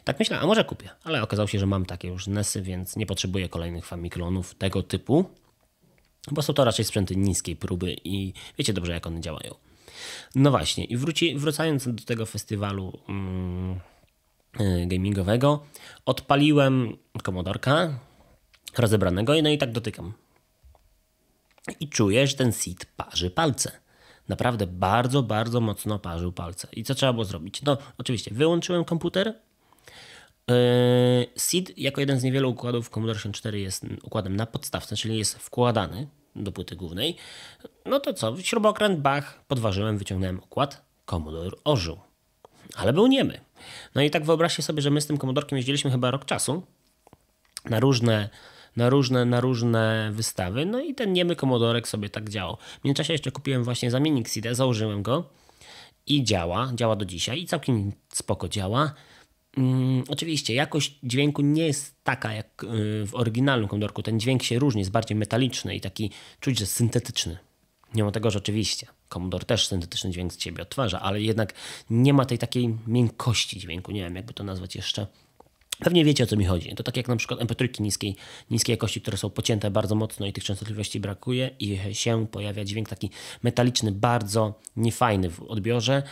[0.04, 3.06] Tak myślę, a może kupię, ale okazało się, że mam takie już Nesy, więc nie
[3.06, 5.24] potrzebuję kolejnych Famiklonów tego typu,
[6.30, 9.54] bo są to raczej sprzęty niskiej próby i wiecie dobrze, jak one działają.
[10.34, 12.98] No właśnie, i wróci, wracając do tego festiwalu...
[13.78, 13.93] Y,
[14.86, 15.64] gamingowego.
[16.06, 17.98] Odpaliłem komodorka
[18.78, 20.12] rozebranego no i tak dotykam.
[21.80, 23.72] I czuję, że ten seed parzy palce.
[24.28, 26.68] Naprawdę bardzo, bardzo mocno parzył palce.
[26.72, 27.62] I co trzeba było zrobić?
[27.62, 29.34] No, oczywiście, wyłączyłem komputer.
[31.36, 36.06] SID jako jeden z niewielu układów Commodore 64 jest układem na podstawce, czyli jest wkładany
[36.36, 37.16] do płyty głównej.
[37.86, 38.42] No to co?
[38.42, 40.84] Śrubokręt, bach, podważyłem, wyciągnąłem układ.
[41.06, 41.98] Commodore ożył.
[42.76, 43.40] Ale był niemy.
[43.94, 46.62] No i tak wyobraźcie sobie, że my z tym komodorkiem jeździliśmy chyba rok czasu
[47.64, 48.28] na różne,
[48.76, 50.66] na różne, na różne wystawy.
[50.66, 52.56] No i ten niemy komodorek sobie tak działał.
[52.80, 55.24] W międzyczasie jeszcze kupiłem właśnie zamiennik CD, założyłem go
[56.06, 58.94] i działa, działa do dzisiaj i całkiem spoko działa.
[59.54, 64.02] Hmm, oczywiście jakość dźwięku nie jest taka jak y, w oryginalnym komodorku.
[64.02, 67.38] Ten dźwięk się różni, jest bardziej metaliczny i taki czuć, że syntetyczny.
[67.94, 71.52] Mimo tego, że oczywiście Commodore też syntetyczny dźwięk z siebie odtwarza, ale jednak
[71.90, 75.06] nie ma tej takiej miękkości dźwięku, nie wiem jakby to nazwać jeszcze.
[75.78, 76.74] Pewnie wiecie o co mi chodzi.
[76.74, 78.16] To tak jak na przykład MP3 niskiej,
[78.50, 82.88] niskiej jakości, które są pocięte bardzo mocno i tych częstotliwości brakuje i się pojawia dźwięk
[82.88, 83.10] taki
[83.42, 86.02] metaliczny, bardzo niefajny w odbiorze.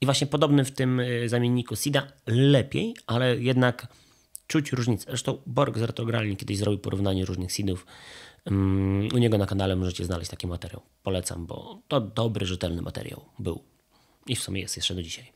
[0.00, 3.86] I właśnie podobny w tym y, zamienniku SIDA lepiej, ale jednak
[4.46, 5.04] czuć różnicę.
[5.08, 7.86] Zresztą Borg z Retrogralni kiedyś zrobił porównanie różnych SIDów
[9.14, 10.82] u niego na kanale możecie znaleźć taki materiał.
[11.02, 13.62] Polecam, bo to dobry, rzetelny materiał był.
[14.26, 15.32] I w sumie jest jeszcze do dzisiaj.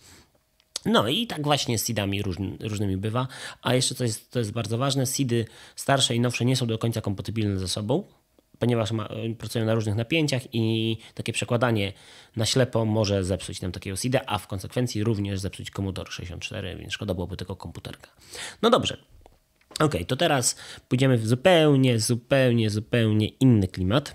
[0.85, 3.29] No i tak właśnie z seedami różny, różnymi bywa.
[3.63, 6.79] A jeszcze co jest, to jest bardzo ważne, seedy starsze i nowsze nie są do
[6.79, 8.05] końca kompatybilne ze sobą,
[8.59, 11.93] ponieważ ma, pracują na różnych napięciach i takie przekładanie
[12.37, 16.93] na ślepo może zepsuć nam takiego seeda, a w konsekwencji również zepsuć Commodore 64, więc
[16.93, 18.11] szkoda byłoby tylko komputerka.
[18.63, 18.97] No dobrze,
[19.81, 20.57] Ok, to teraz
[20.89, 24.15] pójdziemy w zupełnie, zupełnie, zupełnie inny klimat.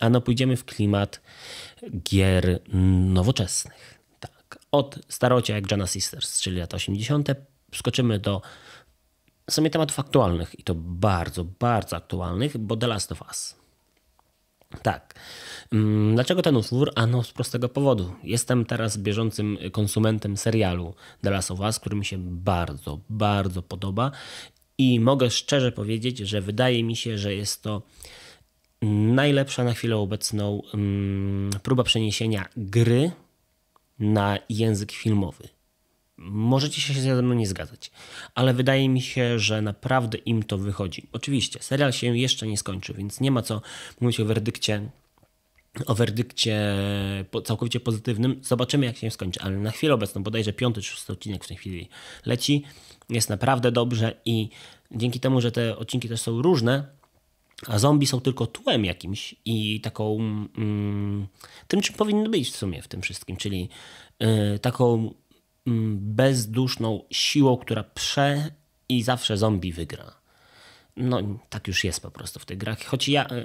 [0.00, 1.20] A no pójdziemy w klimat
[2.10, 2.60] gier
[3.14, 3.98] nowoczesnych.
[4.20, 7.28] Tak, od starocia jak Jana Sisters, czyli lata 80.,
[7.74, 8.42] skoczymy do
[9.50, 13.56] w sumie tematów aktualnych i to bardzo, bardzo aktualnych, bo The Last of Us.
[14.82, 15.14] Tak.
[15.72, 16.92] Mm, dlaczego ten utwór?
[16.96, 18.14] Ano z prostego powodu.
[18.22, 24.10] Jestem teraz bieżącym konsumentem serialu The Last of Us, który mi się bardzo, bardzo podoba
[24.78, 27.82] i mogę szczerze powiedzieć, że wydaje mi się, że jest to
[29.14, 33.10] najlepsza na chwilę obecną mm, próba przeniesienia gry
[33.98, 35.48] na język filmowy.
[36.16, 37.90] Możecie się ze mną nie zgadzać,
[38.34, 41.06] ale wydaje mi się, że naprawdę im to wychodzi.
[41.12, 43.62] Oczywiście, serial się jeszcze nie skończy, więc nie ma co
[44.00, 44.88] mówić o werdykcie
[45.86, 46.76] o werdykcie
[47.44, 48.40] całkowicie pozytywnym.
[48.42, 51.56] Zobaczymy, jak się skończy, ale na chwilę obecną, bodajże piąty czy szósty odcinek w tej
[51.56, 51.88] chwili
[52.26, 52.64] leci.
[53.08, 54.48] Jest naprawdę dobrze i
[54.90, 56.86] dzięki temu, że te odcinki też są różne,
[57.66, 60.16] a zombie są tylko tłem jakimś i taką
[60.58, 61.26] mm,
[61.68, 63.68] tym, czym powinny być w sumie w tym wszystkim, czyli
[64.20, 65.14] yy, taką
[65.66, 68.50] Mm, bezduszną siłą, która prze
[68.88, 70.14] i zawsze zombie wygra.
[70.96, 72.84] No, tak już jest po prostu w tych grach.
[72.84, 73.44] Choć ja, e,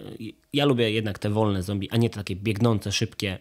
[0.54, 3.40] ja lubię jednak te wolne zombie, a nie takie biegnące, szybkie,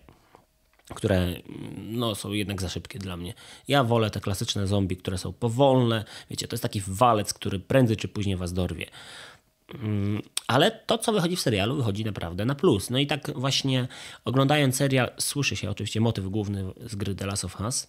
[0.94, 1.34] które
[1.76, 3.34] no, są jednak za szybkie dla mnie.
[3.68, 6.04] Ja wolę te klasyczne zombie, które są powolne.
[6.30, 8.86] Wiecie, to jest taki walec, który prędzej czy później was dorwie.
[9.74, 12.90] Mm, ale to, co wychodzi w serialu, wychodzi naprawdę na plus.
[12.90, 13.88] No i tak właśnie
[14.24, 17.86] oglądając serial, słyszy się oczywiście motyw główny z gry The Last of Us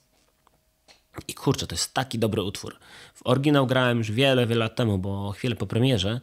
[1.27, 2.77] i kurczę, to jest taki dobry utwór.
[3.13, 6.21] W oryginał grałem już wiele, wiele lat temu, bo chwilę po premierze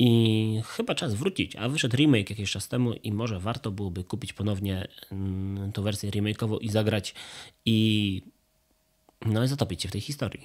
[0.00, 1.56] i chyba czas wrócić.
[1.56, 6.10] A wyszedł remake jakiś czas temu i może warto byłoby kupić ponownie mm, tą wersję
[6.10, 7.14] remake'ową i zagrać
[7.64, 8.22] i
[9.26, 10.44] no i zatopić się w tej historii.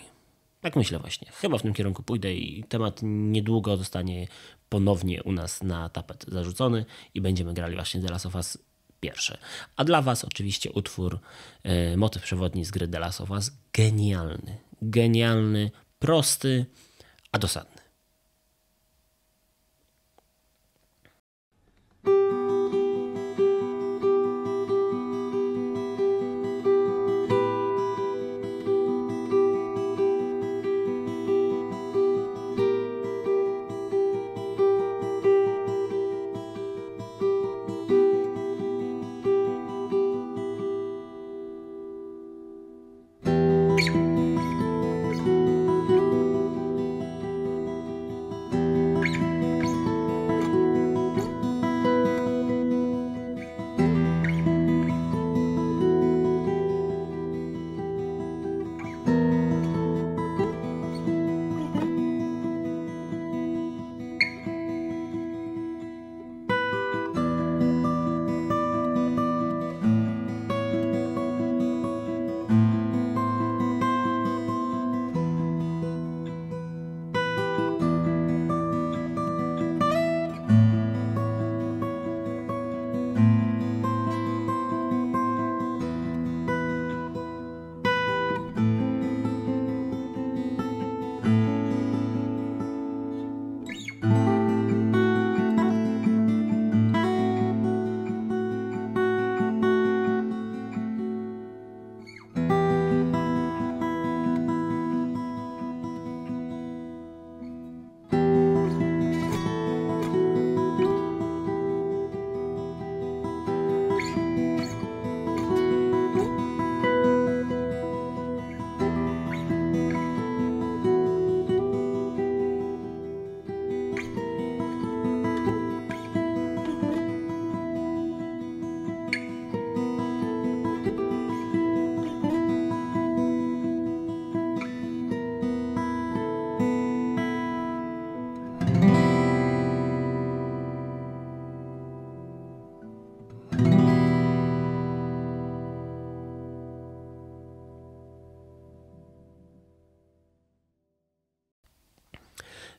[0.61, 1.31] Tak myślę właśnie.
[1.31, 4.27] Chyba w tym kierunku pójdę i temat niedługo zostanie
[4.69, 8.57] ponownie u nas na tapet zarzucony i będziemy grali właśnie The Last of Us
[8.99, 9.37] pierwsze.
[9.75, 11.19] A dla Was oczywiście utwór,
[11.63, 14.57] e, motyw przewodni z gry The Last of Us, genialny.
[14.81, 16.65] Genialny, prosty,
[17.31, 17.82] a dosadny.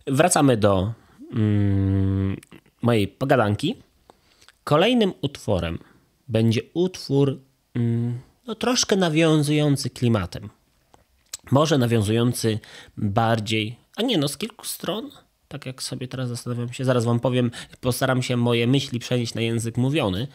[0.06, 0.92] Wracamy do
[1.32, 2.36] mm,
[2.82, 3.74] mojej pogadanki.
[4.64, 5.78] Kolejnym utworem
[6.28, 7.40] będzie utwór
[7.74, 10.50] mm, no, troszkę nawiązujący klimatem.
[11.50, 12.58] Może nawiązujący
[12.96, 15.10] bardziej, a nie no, z kilku stron.
[15.48, 19.40] Tak jak sobie teraz zastanawiam się, zaraz wam powiem, postaram się moje myśli przenieść na
[19.40, 20.28] język mówiony.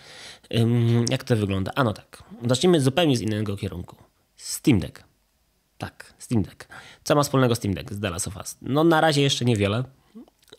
[1.09, 1.71] Jak to wygląda?
[1.75, 3.95] A no tak, zacznijmy zupełnie z innego kierunku.
[4.35, 5.08] Steam Deck.
[5.79, 6.67] Tak, Steam Deck.
[7.03, 8.57] Co ma wspólnego Steam Deck z The Last of Us?
[8.61, 9.83] No na razie jeszcze niewiele,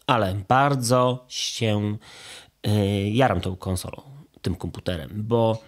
[0.07, 1.97] ale bardzo się
[2.67, 4.03] yy, jaram tą konsolą.
[4.43, 5.63] tym komputerem, bo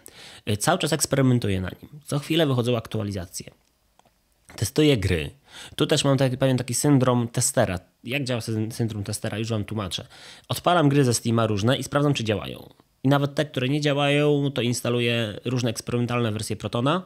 [0.49, 2.01] y, cały czas eksperymentuję na nim.
[2.05, 3.51] Co chwilę wychodzą aktualizacje.
[4.57, 5.31] Testuję gry.
[5.77, 7.79] Tu też mam taki, pewien taki syndrom testera.
[8.05, 9.38] Jak działa syndrom testera?
[9.38, 10.07] Już wam tłumaczę.
[10.49, 12.69] Odpalam gry ze Steama różne i sprawdzam, czy działają.
[13.05, 17.03] I nawet te, które nie działają, to instaluję różne eksperymentalne wersje Protona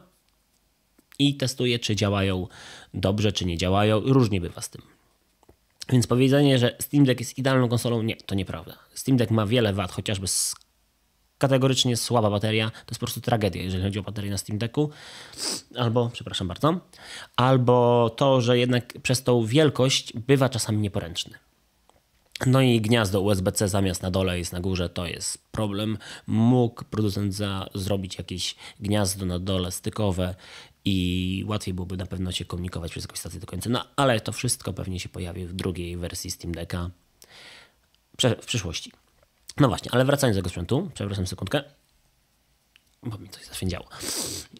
[1.19, 2.47] i testuję, czy działają
[2.93, 3.99] dobrze, czy nie działają.
[3.99, 4.81] Różnie bywa z tym.
[5.89, 8.77] Więc powiedzenie, że Steam Deck jest idealną konsolą, nie, to nieprawda.
[8.93, 10.27] Steam Deck ma wiele wad, chociażby
[11.37, 12.69] kategorycznie słaba bateria.
[12.69, 14.89] To jest po prostu tragedia, jeżeli chodzi o baterię na Steam Decku.
[15.75, 16.79] Albo, przepraszam bardzo,
[17.35, 21.37] albo to, że jednak przez tą wielkość bywa czasami nieporęczny.
[22.45, 25.97] No i gniazdo USB-C zamiast na dole jest na górze, to jest problem.
[26.27, 30.35] Mógł producent za, zrobić jakieś gniazdo na dole stykowe
[30.87, 33.69] i łatwiej byłoby na pewno się komunikować przez jakąś stację do końca.
[33.69, 36.89] No ale to wszystko pewnie się pojawi w drugiej wersji Steam Decka
[38.41, 38.91] w przyszłości.
[39.57, 41.63] No właśnie, ale wracając do tego sprzętu, przepraszam sekundkę,
[43.03, 43.87] bo mi coś zaszwędziało.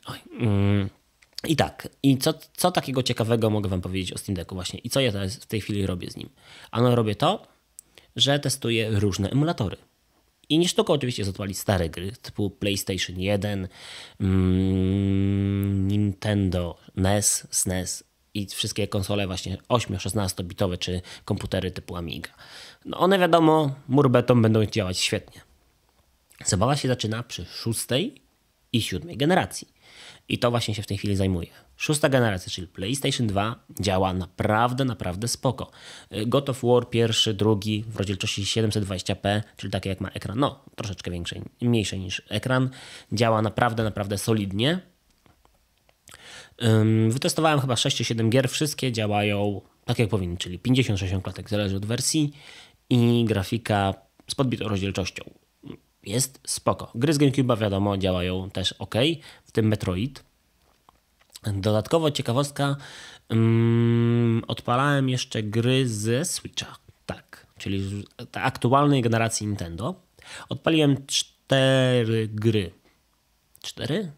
[0.05, 0.19] Oj.
[0.39, 0.89] Mm.
[1.47, 4.89] I tak, i co, co takiego ciekawego mogę Wam powiedzieć o Steam Decku właśnie i
[4.89, 6.29] co ja teraz w tej chwili robię z nim?
[6.71, 7.47] Ano robię to,
[8.15, 9.77] że testuję różne emulatory.
[10.49, 13.67] I nie sztuką oczywiście jest odpalić stare gry typu PlayStation 1,
[14.19, 22.29] mm, Nintendo, NES, SNES i wszystkie konsole właśnie 8-16 bitowe czy komputery typu Amiga.
[22.86, 25.41] No one wiadomo, murbeton będą działać świetnie.
[26.45, 28.21] Zabawa się zaczyna przy szóstej
[28.73, 29.67] i siódmej generacji.
[30.29, 31.66] I to właśnie się w tej chwili zajmuje.
[31.77, 35.71] Szósta generacja, czyli PlayStation 2 działa naprawdę, naprawdę spoko.
[36.27, 41.11] God of War pierwszy, drugi w rozdzielczości 720p, czyli takie jak ma ekran, no troszeczkę
[41.11, 42.69] większy, mniejszy niż ekran,
[43.11, 44.79] działa naprawdę, naprawdę solidnie.
[47.09, 52.33] Wytestowałem chyba 6-7 gier, wszystkie działają tak jak powinny, czyli 50-60 klatek, zależy od wersji
[52.89, 53.93] i grafika
[54.27, 55.23] z podbitą rozdzielczością.
[56.03, 56.91] Jest spoko.
[56.95, 58.95] Gry z GameCube'a wiadomo działają też ok,
[59.45, 60.26] w tym Metroid.
[61.43, 62.76] Dodatkowo ciekawostka,
[63.30, 69.95] um, odpalałem jeszcze gry ze Switcha, tak, czyli aktualnej generacji Nintendo.
[70.50, 72.71] Odpaliłem cztery gry.
[73.62, 74.12] Cztery?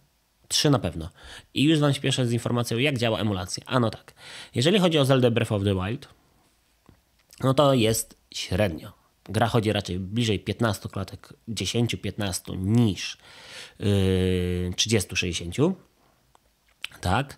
[0.47, 1.09] Trzy na pewno.
[1.53, 3.63] I już Wam śpieszę z informacją, jak działa emulacja.
[3.67, 4.13] A no tak.
[4.55, 6.07] Jeżeli chodzi o Zelda Breath of the Wild,
[7.43, 8.91] no to jest średnio.
[9.23, 13.17] Gra chodzi raczej bliżej 15 klatek, 10-15 niż
[13.79, 13.85] yy,
[14.75, 15.73] 30-60.
[17.01, 17.37] Tak.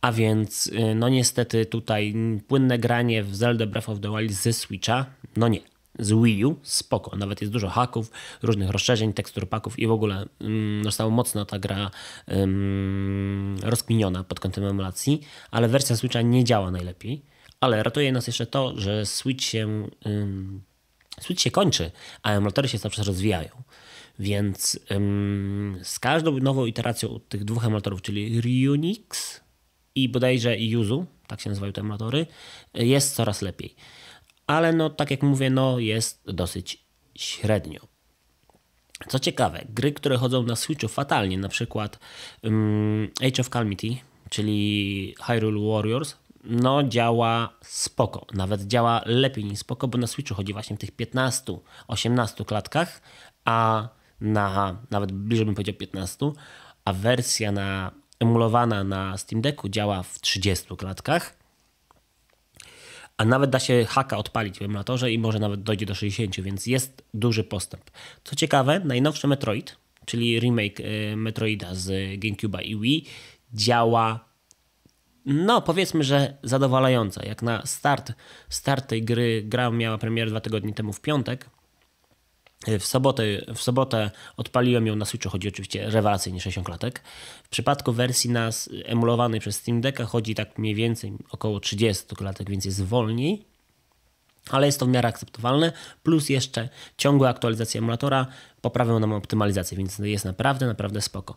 [0.00, 2.14] A więc, yy, no niestety tutaj
[2.48, 5.60] płynne granie w Zelda Breath of the Wild ze Switcha, no nie
[5.98, 7.16] z Wii U, spoko.
[7.16, 8.10] Nawet jest dużo haków,
[8.42, 11.90] różnych rozszerzeń, tekstur paków i w ogóle um, została mocno ta gra
[12.28, 17.22] um, rozkminiona pod kątem emulacji, ale wersja Switcha nie działa najlepiej.
[17.60, 19.88] Ale ratuje nas jeszcze to, że Switch się,
[21.20, 21.90] Switch się kończy,
[22.22, 23.48] a emulatory się cały czas rozwijają.
[24.18, 24.78] Więc
[25.82, 29.40] z każdą nową iteracją tych dwóch emulatorów, czyli Ryunix
[29.94, 32.26] i bodajże Yuzu, tak się nazywają te emulatory,
[32.74, 33.76] jest coraz lepiej
[34.46, 37.80] ale no tak jak mówię, no jest dosyć średnio.
[39.08, 41.98] Co ciekawe, gry, które chodzą na Switchu fatalnie, na przykład
[42.42, 43.88] um, Age of Calamity,
[44.30, 48.26] czyli Hyrule Warriors, no działa spoko.
[48.34, 53.02] Nawet działa lepiej niż spoko, bo na Switchu chodzi właśnie w tych 15-18 klatkach,
[53.44, 53.88] a
[54.20, 56.32] na nawet bliżej bym powiedział 15,
[56.84, 61.36] a wersja na emulowana na Steam Decku działa w 30 klatkach
[63.16, 66.66] a nawet da się haka odpalić w emulatorze i może nawet dojdzie do 60, więc
[66.66, 67.90] jest duży postęp.
[68.24, 73.04] Co ciekawe, najnowszy Metroid, czyli remake y, Metroida z GameCube'a i Wii,
[73.54, 74.26] działa
[75.26, 77.26] no powiedzmy, że zadowalająco.
[77.26, 78.12] Jak na start,
[78.48, 81.50] start tej gry, gra miała premierę dwa tygodnie temu w piątek,
[82.78, 83.24] w sobotę,
[83.54, 87.02] w sobotę odpaliłem ją na Switchu, chodzi oczywiście rewelacyjnie 60 klatek.
[87.44, 92.50] W przypadku wersji nas emulowanej przez Steam Decka chodzi tak mniej więcej około 30 klatek,
[92.50, 93.46] więc jest wolniej,
[94.50, 98.26] ale jest to w miarę akceptowalne, plus jeszcze ciągłe aktualizacje emulatora
[98.60, 101.34] poprawią nam optymalizację, więc jest naprawdę, naprawdę spoko.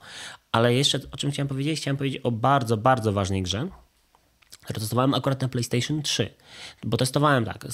[0.51, 1.79] Ale jeszcze o czym chciałem powiedzieć?
[1.79, 3.67] Chciałem powiedzieć o bardzo, bardzo ważnej grze,
[4.63, 6.33] którą testowałem akurat na PlayStation 3,
[6.83, 7.65] bo testowałem tak,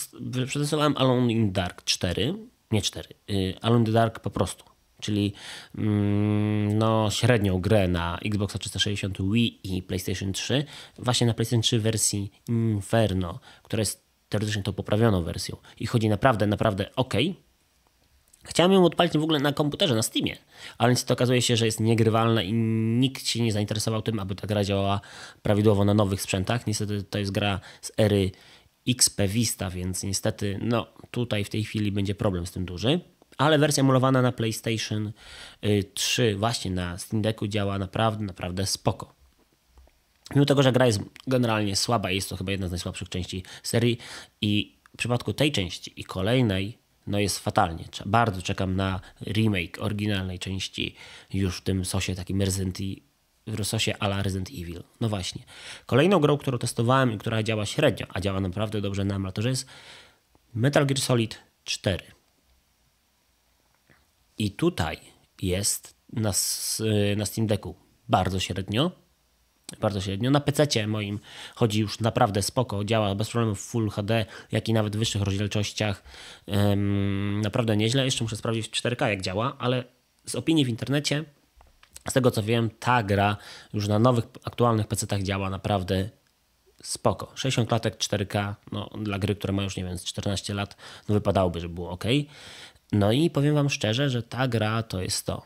[0.48, 2.36] przetestowałem Alone in Dark 4,
[2.72, 4.66] nie 4, y, Alone in the Dark po prostu.
[5.02, 5.34] Czyli
[5.78, 10.66] mm, no, średnią grę na Xbox 360 Wii i PlayStation 3.
[10.98, 16.48] Właśnie na PlayStation 3 wersji Inferno, która jest teoretycznie tą poprawioną wersją i chodzi naprawdę,
[16.48, 17.14] naprawdę ok.
[18.44, 20.38] Chciałem ją odpalić w ogóle na komputerze, na Steamie,
[20.78, 24.48] ale niestety okazuje się, że jest niegrywalna i nikt się nie zainteresował tym, aby ta
[24.48, 25.02] gra działała
[25.42, 26.68] prawidłowo na nowych sprzętach.
[26.68, 28.32] Niestety to jest gra z ery
[28.88, 33.00] XP Vista, więc niestety no, tutaj w tej chwili będzie problem z tym duży.
[33.38, 35.12] ale wersja emulowana na PlayStation
[35.94, 39.16] 3 y, właśnie na Steam Decku działa naprawdę, naprawdę spoko.
[40.36, 43.98] Mimo tego, że gra jest generalnie słaba, jest to chyba jedna z najsłabszych części serii
[44.42, 46.78] i w przypadku tej części i kolejnej
[47.08, 47.86] no jest fatalnie.
[48.06, 50.96] Bardzo czekam na remake oryginalnej części
[51.34, 52.80] już w tym sosie takim Resident
[53.48, 54.84] w sosie ala Resident Evil.
[55.02, 55.44] No właśnie.
[55.86, 59.68] Kolejną grą, którą testowałem i która działa średnio, a działa naprawdę dobrze na emulatorze jest
[60.54, 62.04] Metal Gear Solid 4.
[64.38, 64.98] I tutaj
[65.42, 66.32] jest na,
[67.18, 67.76] na Steam Decku
[68.10, 68.92] bardzo średnio.
[69.80, 70.32] Bardzo średnio.
[70.32, 71.20] Na PC moim
[71.56, 75.22] chodzi już naprawdę spoko, działa bez problemu w Full HD, jak i nawet w wyższych
[75.22, 76.04] rozdzielczościach.
[77.42, 78.06] Naprawdę nieźle.
[78.06, 79.84] Jeszcze muszę sprawdzić w 4K jak działa, ale
[80.26, 81.24] z opinii w internecie,
[82.08, 83.38] z tego co wiem, ta gra
[83.74, 86.10] już na nowych, aktualnych PC-tach działa naprawdę
[86.84, 87.32] spoko.
[87.36, 90.78] 60 klatek 4K, no, dla gry, która ma już, nie wiem, 14 lat,
[91.10, 92.04] no wypadałoby, żeby było ok.
[92.92, 95.42] No i powiem Wam szczerze, że ta gra to jest to.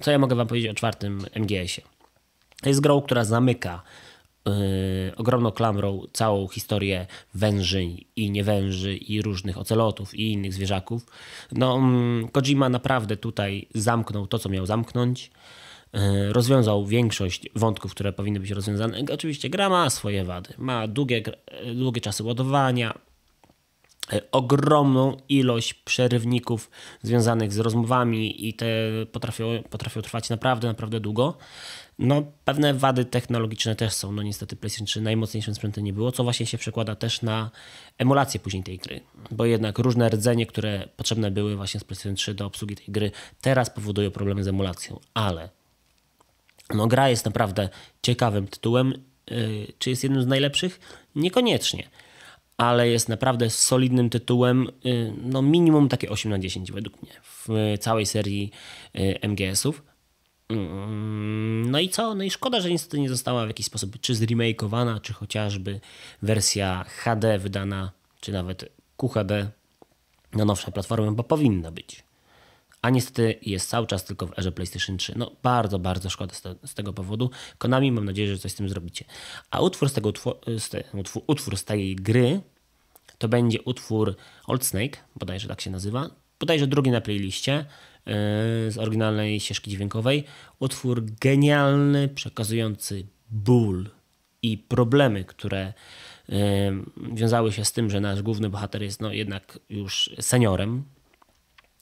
[0.00, 1.86] Co ja mogę Wam powiedzieć o czwartym MGS-ie?
[2.66, 3.82] Jest grą, która zamyka
[4.48, 7.84] yy, ogromną klamrą całą historię węży
[8.16, 11.06] i niewęży i różnych ocelotów i innych zwierzaków.
[11.52, 11.80] No,
[12.22, 15.30] yy, Kojima naprawdę tutaj zamknął to, co miał zamknąć.
[15.92, 19.02] Yy, rozwiązał większość wątków, które powinny być rozwiązane.
[19.12, 20.54] Oczywiście gra ma swoje wady.
[20.58, 21.22] Ma długie,
[21.74, 22.98] długie czasy ładowania,
[24.32, 26.70] ogromną ilość przerywników
[27.02, 28.66] związanych z rozmowami i te
[29.12, 31.38] potrafią, potrafią trwać naprawdę, naprawdę długo.
[31.98, 34.12] No, pewne wady technologiczne też są.
[34.12, 37.50] No niestety PlayStation 3 najmocniejszym sprzętem nie było, co właśnie się przekłada też na
[37.98, 39.00] emulację później tej gry.
[39.30, 43.10] Bo jednak różne rdzenie, które potrzebne były właśnie z PlayStation 3 do obsługi tej gry,
[43.40, 45.00] teraz powodują problemy z emulacją.
[45.14, 45.48] Ale
[46.74, 47.68] no, gra jest naprawdę
[48.02, 48.94] ciekawym tytułem.
[49.30, 50.80] Yy, czy jest jednym z najlepszych?
[51.14, 51.88] Niekoniecznie
[52.58, 57.48] ale jest naprawdę solidnym tytułem, y, no minimum takie 8 na 10 według mnie w
[57.80, 58.50] całej serii
[58.96, 59.82] y, MGS-ów.
[60.48, 62.14] Mm, no i co?
[62.14, 65.80] No i szkoda, że niestety nie została w jakiś sposób czy zremakeowana, czy chociażby
[66.22, 68.64] wersja HD wydana, czy nawet
[68.96, 69.50] QHD
[70.32, 72.07] na nowsze platformy, bo powinna być.
[72.82, 75.12] A niestety jest cały czas tylko w erze PlayStation 3.
[75.16, 77.30] No bardzo, bardzo szkoda z, te, z tego powodu.
[77.58, 79.04] Konami mam nadzieję, że coś z tym zrobicie.
[79.50, 80.12] A utwór z tego
[80.58, 82.40] z te, utwór, utwór z tej gry
[83.18, 84.16] to będzie utwór
[84.46, 86.10] Old Snake, bodajże tak się nazywa.
[86.40, 87.52] Bodajże drugi na playliście
[88.06, 88.14] yy,
[88.70, 90.24] z oryginalnej ścieżki dźwiękowej.
[90.58, 93.90] Utwór genialny, przekazujący ból
[94.42, 95.72] i problemy, które
[96.28, 96.36] yy,
[97.12, 100.84] wiązały się z tym, że nasz główny bohater jest no, jednak już seniorem,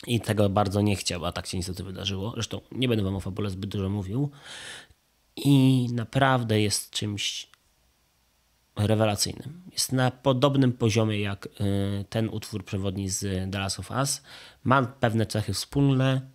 [0.07, 2.31] i tego bardzo nie chciał, a tak się niestety wydarzyło.
[2.31, 4.31] Zresztą nie będę wam o fabule zbyt dużo mówił.
[5.37, 7.51] I naprawdę jest czymś
[8.77, 9.63] rewelacyjnym.
[9.73, 14.23] Jest na podobnym poziomie jak y, ten utwór przewodni z The Last of Us.
[14.65, 16.31] Ma pewne cechy wspólne,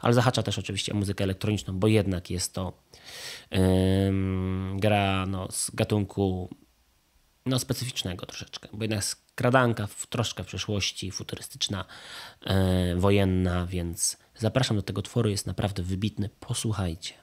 [0.00, 2.72] ale zahacza też oczywiście o muzykę elektroniczną, bo jednak jest to
[4.76, 6.50] gra no, z gatunku
[7.46, 9.04] no, specyficznego troszeczkę, bo jednak
[9.40, 11.84] skradanka troszkę w przeszłości, futurystyczna,
[12.46, 17.14] e, wojenna, więc zapraszam do tego tworu, jest naprawdę wybitny, posłuchajcie.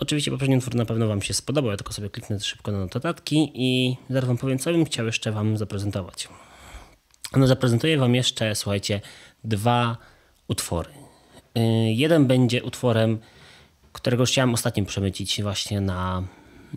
[0.00, 3.50] Oczywiście poprzedni utwór na pewno Wam się spodobał, ja tylko sobie kliknę szybko na notatki
[3.54, 6.28] i zaraz Wam powiem, co bym chciał jeszcze Wam zaprezentować.
[7.36, 9.00] No zaprezentuję Wam jeszcze, słuchajcie,
[9.44, 9.96] dwa
[10.48, 10.90] utwory.
[11.54, 11.60] E,
[11.92, 13.18] jeden będzie utworem,
[13.92, 16.22] którego chciałem ostatnio przemycić właśnie na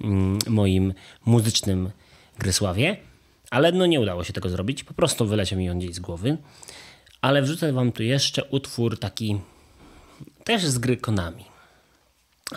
[0.04, 0.94] mm, moim
[1.26, 1.92] muzycznym
[2.40, 2.98] Grysławie,
[3.52, 6.38] ale no nie udało się tego zrobić, po prostu wyleciał mi on gdzieś z głowy.
[7.22, 9.40] Ale wrzucę Wam tu jeszcze utwór taki
[10.44, 11.57] też z gry Konami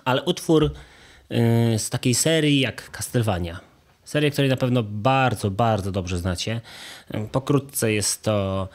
[0.05, 3.61] ale utwór y, z takiej serii jak Castlevania.
[4.05, 6.61] Seria, której na pewno bardzo, bardzo dobrze znacie.
[7.33, 8.69] Pokrótce jest to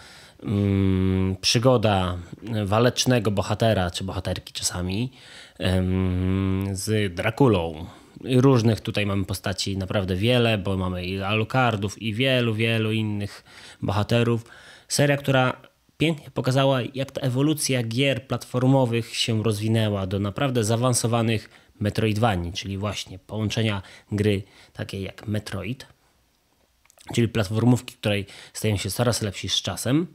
[0.43, 2.17] um, przygoda
[2.65, 5.11] walecznego bohatera, czy bohaterki czasami,
[5.59, 7.85] um, z Drakulą.
[8.23, 13.43] Różnych tutaj mamy postaci naprawdę wiele, bo mamy i Alucardów i wielu, wielu innych
[13.81, 14.45] bohaterów.
[14.87, 15.53] Seria, która
[15.97, 23.19] pięknie pokazała, jak ta ewolucja gier platformowych się rozwinęła do naprawdę zaawansowanych Metroidvanii, czyli właśnie
[23.19, 23.81] połączenia
[24.11, 24.43] gry
[24.73, 25.87] takiej jak Metroid,
[27.13, 30.07] czyli platformówki, której stają się coraz lepsi z czasem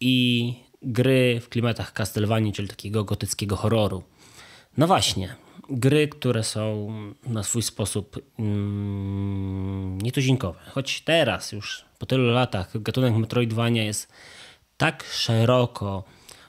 [0.00, 4.02] i gry w klimatach Castlevanii, czyli takiego gotyckiego horroru.
[4.76, 5.36] No właśnie,
[5.70, 6.92] gry, które są
[7.26, 10.60] na swój sposób mm, nietuzinkowe.
[10.70, 14.12] Choć teraz już po tylu latach gatunek Metroidvania jest
[14.76, 16.04] tak szeroko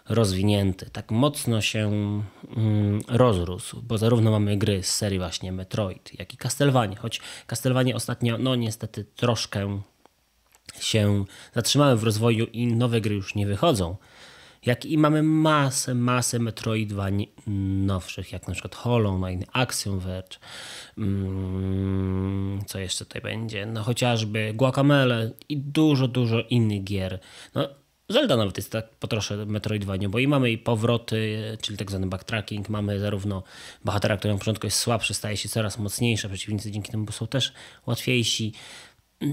[0.09, 1.87] rozwinięty, tak mocno się
[2.57, 7.95] mm, rozrósł, bo zarówno mamy gry z serii właśnie Metroid, jak i Castlevania, choć Castlevania
[7.95, 9.81] ostatnio, no niestety troszkę
[10.79, 13.97] się zatrzymały w rozwoju i nowe gry już nie wychodzą,
[14.65, 17.27] jak i mamy masę, masę Metroidwań
[17.85, 20.37] nowszych, jak na przykład Hollow Knight, Axiom Verge,
[20.97, 27.19] mm, co jeszcze tutaj będzie, no chociażby Guacamele i dużo, dużo innych gier.
[27.55, 27.69] No,
[28.09, 32.07] Zelda nawet jest tak po trosze Metroidvania, bo i mamy i powroty, czyli tak zwany
[32.07, 33.43] backtracking, mamy zarówno
[33.85, 37.53] bohatera, który na początku jest słabszy, staje się coraz mocniejszy, przeciwnicy dzięki temu są też
[37.85, 38.53] łatwiejsi.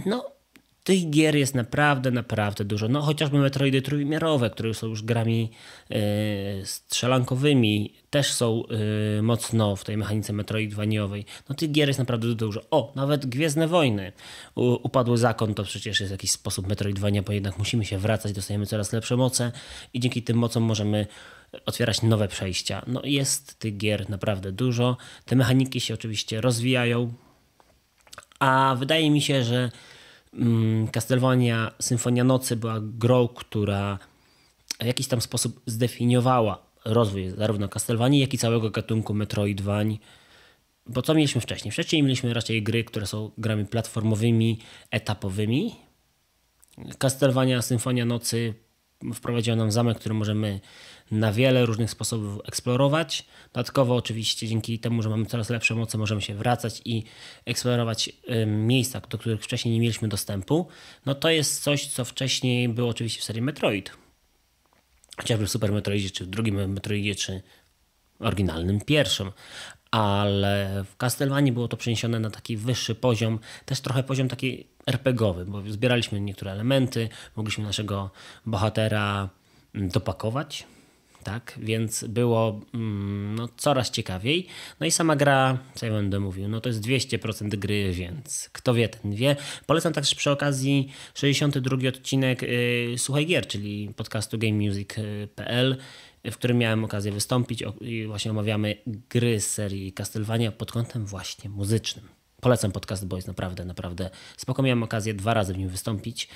[0.07, 0.40] No,
[0.85, 2.89] tych gier jest naprawdę, naprawdę dużo.
[2.89, 5.51] No chociażby Metroidy trójwymiarowe, które są już grami
[5.91, 5.99] yy,
[6.65, 8.63] strzelankowymi, też są
[9.17, 11.25] yy, mocno w tej mechanice metroidwaniowej.
[11.49, 12.63] No tych gier jest naprawdę dużo.
[12.71, 14.13] O, nawet Gwiezdne Wojny.
[14.55, 18.67] U, upadły zakon to przecież jest jakiś sposób metroidwania, bo jednak musimy się wracać, dostajemy
[18.67, 19.53] coraz lepsze moce
[19.95, 21.07] i dzięki tym mocom możemy
[21.67, 22.83] otwierać nowe przejścia.
[22.87, 24.97] No jest tych gier naprawdę dużo.
[25.25, 27.13] Te mechaniki się oczywiście rozwijają,
[28.39, 29.71] a wydaje mi się, że
[30.93, 33.99] Castlevania Symfonia Nocy była grą, która
[34.81, 39.99] w jakiś tam sposób zdefiniowała rozwój zarówno Castlevanii, jak i całego gatunku Metroidvań.
[40.87, 41.73] Bo co mieliśmy wcześniej?
[41.73, 44.59] Wcześniej mieliśmy raczej gry, które są grami platformowymi,
[44.91, 45.77] etapowymi.
[46.99, 48.55] Castlevania Symfonia Nocy
[49.15, 50.61] wprowadziła nam zamek, który możemy
[51.11, 53.27] na wiele różnych sposobów eksplorować.
[53.53, 57.05] Dodatkowo oczywiście dzięki temu, że mamy coraz lepsze moce, możemy się wracać i
[57.45, 58.11] eksplorować
[58.47, 60.69] miejsca, do których wcześniej nie mieliśmy dostępu.
[61.07, 63.91] No to jest coś, co wcześniej było oczywiście w serii Metroid.
[65.17, 67.43] Chociażby w Super Metroidzie, czy w drugim Metroidzie, czy
[68.21, 69.33] oryginalnym pierwszym.
[69.91, 75.45] Ale w Castlevanii było to przeniesione na taki wyższy poziom, też trochę poziom taki RPGowy,
[75.45, 78.11] bo zbieraliśmy niektóre elementy, mogliśmy naszego
[78.47, 79.29] bohatera
[79.75, 80.67] mm, dopakować,
[81.25, 81.59] tak?
[81.63, 84.47] Więc było mm, no, coraz ciekawiej.
[84.81, 88.75] No i sama gra, co ja będę mówił, no to jest 200% gry, więc kto
[88.75, 89.37] wie, ten wie.
[89.67, 95.77] Polecam także przy okazji 62 odcinek yy, Słuchaj Gier, czyli podcastu gamemusic.pl,
[96.25, 101.51] w którym miałem okazję wystąpić i właśnie omawiamy gry z serii Castlevania pod kątem właśnie
[101.51, 102.09] muzycznym.
[102.41, 104.63] Polecam podcast, bo jest naprawdę, naprawdę spoko.
[104.63, 106.29] Miałem okazję dwa razy w nim wystąpić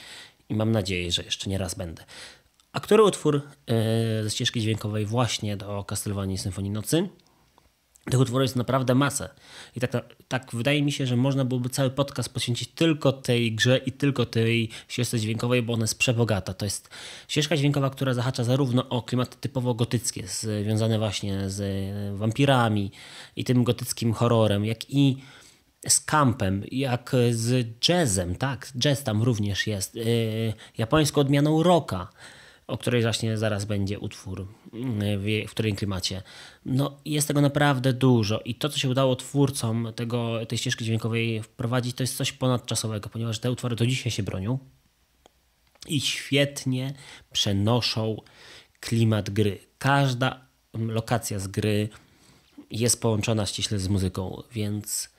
[0.48, 2.04] i mam nadzieję, że jeszcze nie raz będę.
[2.74, 7.08] A który utwór e, ze ścieżki dźwiękowej właśnie do Castlevanii Symfonii Nocy?
[8.10, 9.28] Tych utworów jest naprawdę masę.
[9.76, 9.90] I tak,
[10.28, 14.26] tak wydaje mi się, że można byłoby cały podcast poświęcić tylko tej grze i tylko
[14.26, 16.54] tej ścieżce dźwiękowej, bo ona jest przebogata.
[16.54, 16.88] To jest
[17.28, 21.62] ścieżka dźwiękowa, która zahacza zarówno o klimaty typowo gotyckie, związane właśnie z
[22.18, 22.90] wampirami
[23.36, 25.16] i tym gotyckim horrorem, jak i
[25.88, 30.04] z kampem, jak z jazzem, tak, jazz tam również jest, yy,
[30.78, 32.08] japońską odmianą rocka,
[32.66, 34.46] o której właśnie zaraz będzie utwór,
[35.18, 36.22] w, w którym klimacie.
[36.64, 41.42] No, jest tego naprawdę dużo i to, co się udało twórcom tego, tej ścieżki dźwiękowej
[41.42, 44.58] wprowadzić, to jest coś ponadczasowego, ponieważ te utwory do dzisiaj się bronią
[45.88, 46.94] i świetnie
[47.32, 48.22] przenoszą
[48.80, 49.58] klimat gry.
[49.78, 51.88] Każda lokacja z gry
[52.70, 55.13] jest połączona ściśle z muzyką, więc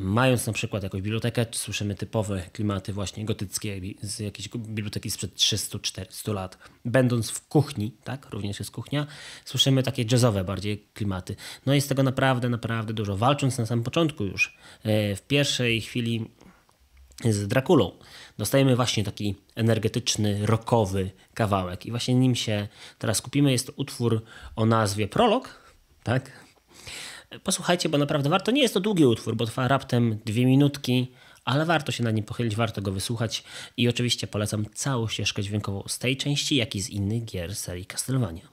[0.00, 6.34] Mając na przykład jakąś bibliotekę, słyszymy typowe klimaty właśnie gotyckie z jakiejś biblioteki sprzed 300-400
[6.34, 6.58] lat.
[6.84, 9.06] Będąc w kuchni, tak, również jest kuchnia,
[9.44, 11.36] słyszymy takie jazzowe bardziej klimaty.
[11.66, 13.16] No jest tego naprawdę, naprawdę dużo.
[13.16, 16.30] Walcząc na samym początku już, e, w pierwszej chwili
[17.24, 17.92] z Drakulą,
[18.38, 22.68] dostajemy właśnie taki energetyczny, rockowy kawałek i właśnie nim się
[22.98, 23.52] teraz skupimy.
[23.52, 24.22] Jest to utwór
[24.56, 25.72] o nazwie Prolog,
[26.02, 26.47] tak,
[27.44, 28.50] Posłuchajcie, bo naprawdę warto.
[28.50, 31.12] Nie jest to długi utwór, bo trwa raptem dwie minutki,
[31.44, 33.44] ale warto się na nim pochylić, warto go wysłuchać.
[33.76, 37.86] I oczywiście polecam całą ścieżkę dźwiękową z tej części, jak i z innych gier serii
[37.86, 38.48] Castlevania.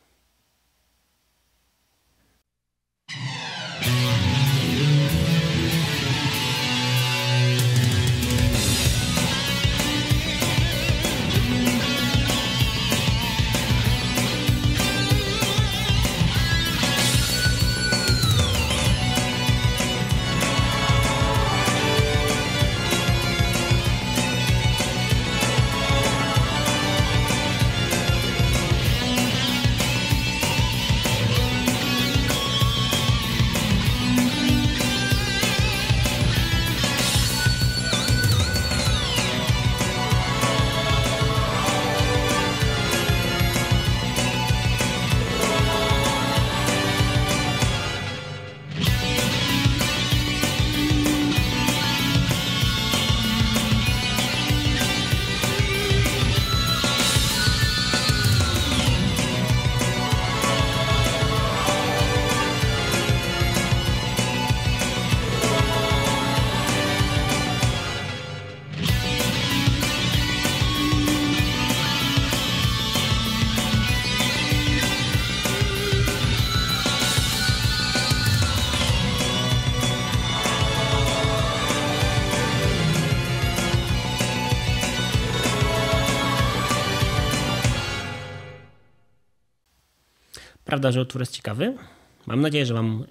[90.66, 91.78] Prawda, że utwór jest ciekawy.
[92.26, 93.06] Mam nadzieję, że Wam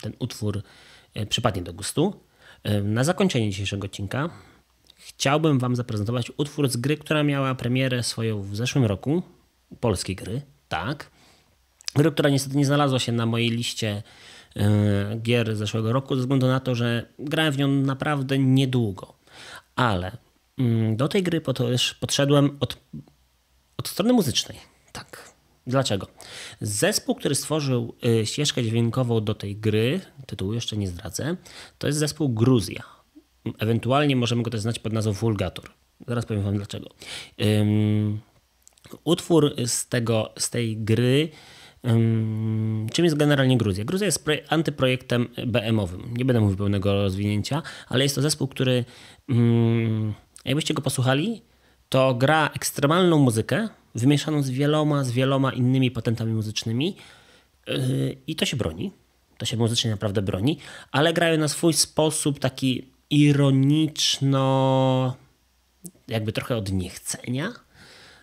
[0.00, 0.62] ten utwór
[1.14, 2.20] e, przypadnie do gustu.
[2.82, 4.30] Na zakończenie dzisiejszego odcinka
[5.06, 9.22] chciałbym Wam zaprezentować utwór z gry, która miała premierę swoją w zeszłym roku.
[9.80, 11.10] Polskiej gry, tak.
[11.94, 14.02] Gry, która niestety nie znalazła się na mojej liście
[14.56, 19.14] e, gier zeszłego roku, ze względu na to, że grałem w nią naprawdę niedługo.
[19.76, 20.16] Ale
[20.58, 21.40] mm, do tej gry
[22.00, 22.76] podszedłem od,
[23.76, 24.58] od strony muzycznej.
[24.92, 25.25] Tak,
[25.66, 26.06] Dlaczego?
[26.60, 31.36] Zespół, który stworzył y, ścieżkę dźwiękową do tej gry, tytułu jeszcze nie zdradzę,
[31.78, 32.82] to jest zespół Gruzja.
[33.58, 35.70] Ewentualnie możemy go też znać pod nazwą Vulgator.
[36.08, 36.90] Zaraz powiem wam dlaczego.
[37.38, 38.20] Um,
[39.04, 41.28] utwór z, tego, z tej gry
[41.82, 43.84] um, czym jest generalnie Gruzja?
[43.84, 46.16] Gruzja jest antyprojektem BM-owym.
[46.16, 48.84] Nie będę mówił pełnego rozwinięcia, ale jest to zespół, który
[49.28, 50.14] um,
[50.44, 51.42] jakbyście go posłuchali,
[51.88, 56.96] to gra ekstremalną muzykę, wymieszaną z wieloma, z wieloma innymi patentami muzycznymi.
[57.66, 58.92] Yy, i to się broni.
[59.38, 60.58] To się muzycznie naprawdę broni,
[60.92, 64.46] ale grają na swój sposób taki ironiczno,
[66.08, 67.52] jakby trochę od niechcenia,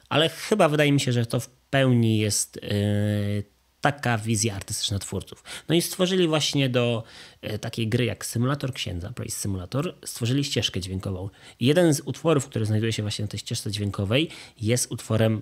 [0.10, 3.44] ale chyba wydaje mi się, że to w pełni jest yy,
[3.84, 5.44] taka wizja artystyczna twórców.
[5.70, 7.04] No i stworzyli właśnie do
[7.42, 11.30] e, takiej gry jak Symulator Księdza, Praise Simulator, stworzyli ścieżkę dźwiękową.
[11.60, 14.30] I jeden z utworów, który znajduje się właśnie na tej ścieżce dźwiękowej,
[14.62, 15.42] jest utworem,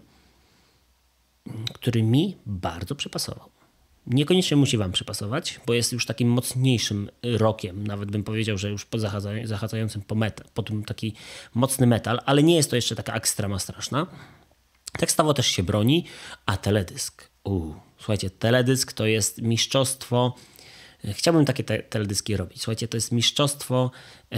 [1.73, 3.49] który mi bardzo przypasował.
[4.07, 8.87] Niekoniecznie musi Wam przypasować, bo jest już takim mocniejszym rokiem, nawet bym powiedział, że już
[9.43, 11.13] zahaczającym po, metal, po tym taki
[11.53, 14.07] mocny metal, ale nie jest to jeszcze taka ekstrema straszna.
[14.97, 16.05] Tekstowo też się broni,
[16.45, 17.30] a teledysk.
[17.43, 20.35] Uuu, Słuchajcie, teledysk to jest mistrzostwo.
[21.05, 22.61] E, chciałbym takie te teledyski robić.
[22.61, 23.91] Słuchajcie, to jest mistrzostwo,
[24.31, 24.37] e,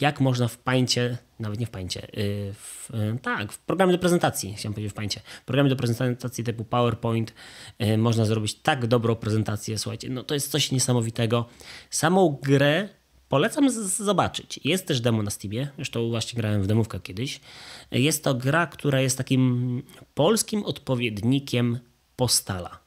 [0.00, 2.08] jak można w pańcie, nawet nie w pańcie, e,
[2.52, 2.90] w,
[3.22, 7.34] tak, w programie do prezentacji, chciałem powiedzieć w pańcie, w programie do prezentacji typu PowerPoint
[7.98, 9.78] można zrobić tak dobrą prezentację.
[9.78, 11.46] Słuchajcie, no to jest coś niesamowitego.
[11.90, 12.88] Samą grę
[13.28, 14.60] Polecam zobaczyć.
[14.64, 17.40] Jest też demo na Steamie, zresztą właśnie grałem w demówkę kiedyś.
[17.90, 19.82] Jest to gra, która jest takim
[20.14, 21.78] polskim odpowiednikiem
[22.18, 22.78] Postala.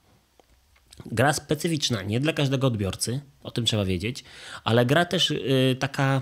[1.05, 4.23] Gra specyficzna, nie dla każdego odbiorcy, o tym trzeba wiedzieć,
[4.63, 6.21] ale gra też yy, taka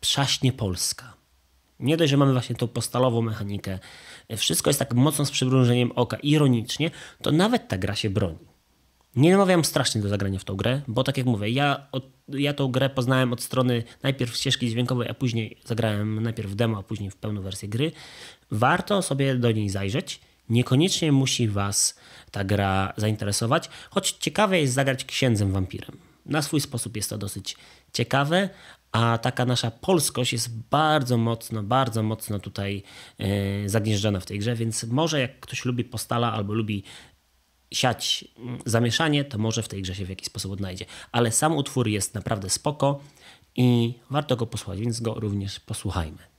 [0.00, 1.14] przaśnie polska.
[1.80, 3.78] Nie dość, że mamy właśnie tą postalową mechanikę,
[4.36, 6.90] wszystko jest tak mocno z przymrużeniem oka, ironicznie,
[7.22, 8.38] to nawet ta gra się broni.
[9.16, 12.54] Nie namawiam strasznie do zagrania w tą grę, bo tak jak mówię, ja, od, ja
[12.54, 16.82] tą grę poznałem od strony najpierw ścieżki dźwiękowej, a później zagrałem najpierw w demo, a
[16.82, 17.92] później w pełną wersję gry.
[18.50, 20.20] Warto sobie do niej zajrzeć.
[20.48, 21.98] Niekoniecznie musi Was
[22.34, 25.98] ta gra zainteresować, choć ciekawe jest zagrać księdzem wampirem.
[26.26, 27.56] Na swój sposób jest to dosyć
[27.92, 28.48] ciekawe,
[28.92, 32.82] a taka nasza polskość jest bardzo mocno, bardzo mocno tutaj
[33.18, 33.28] yy,
[33.68, 36.82] zagnieżdżona w tej grze, więc może jak ktoś lubi postala albo lubi
[37.72, 40.84] siać mm, zamieszanie, to może w tej grze się w jakiś sposób odnajdzie.
[41.12, 43.00] Ale sam utwór jest naprawdę spoko
[43.56, 46.33] i warto go posłuchać, więc go również posłuchajmy.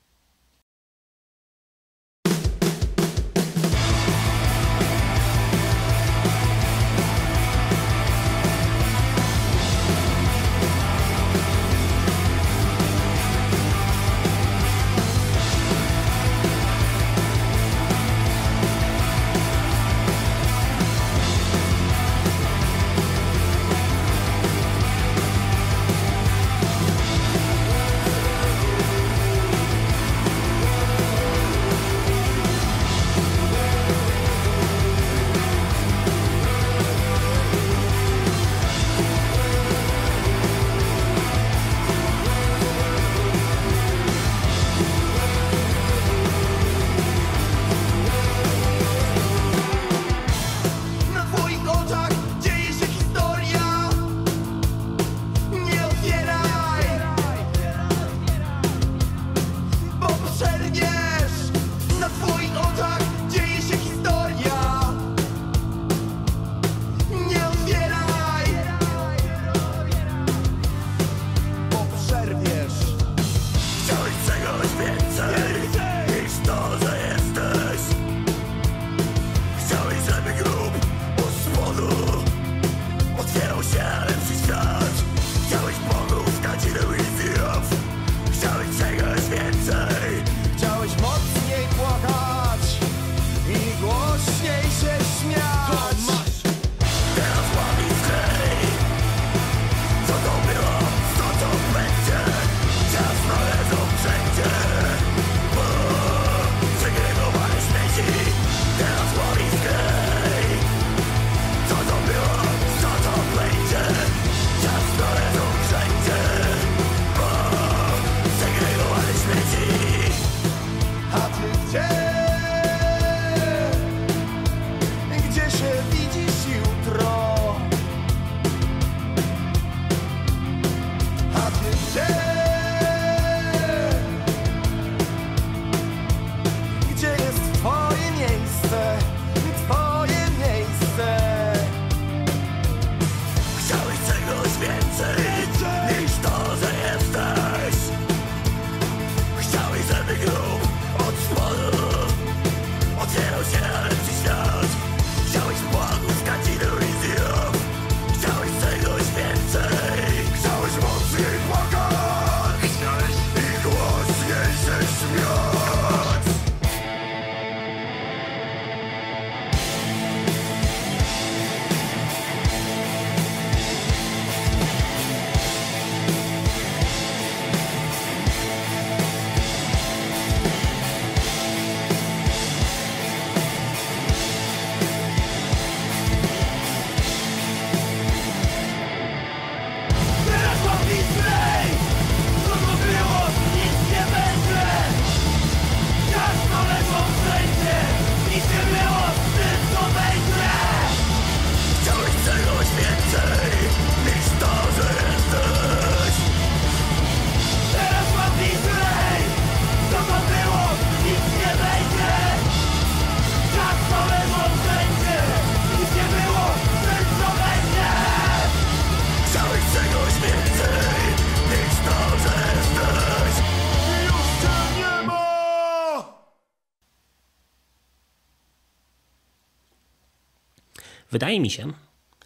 [231.16, 231.74] Wydaje mi się,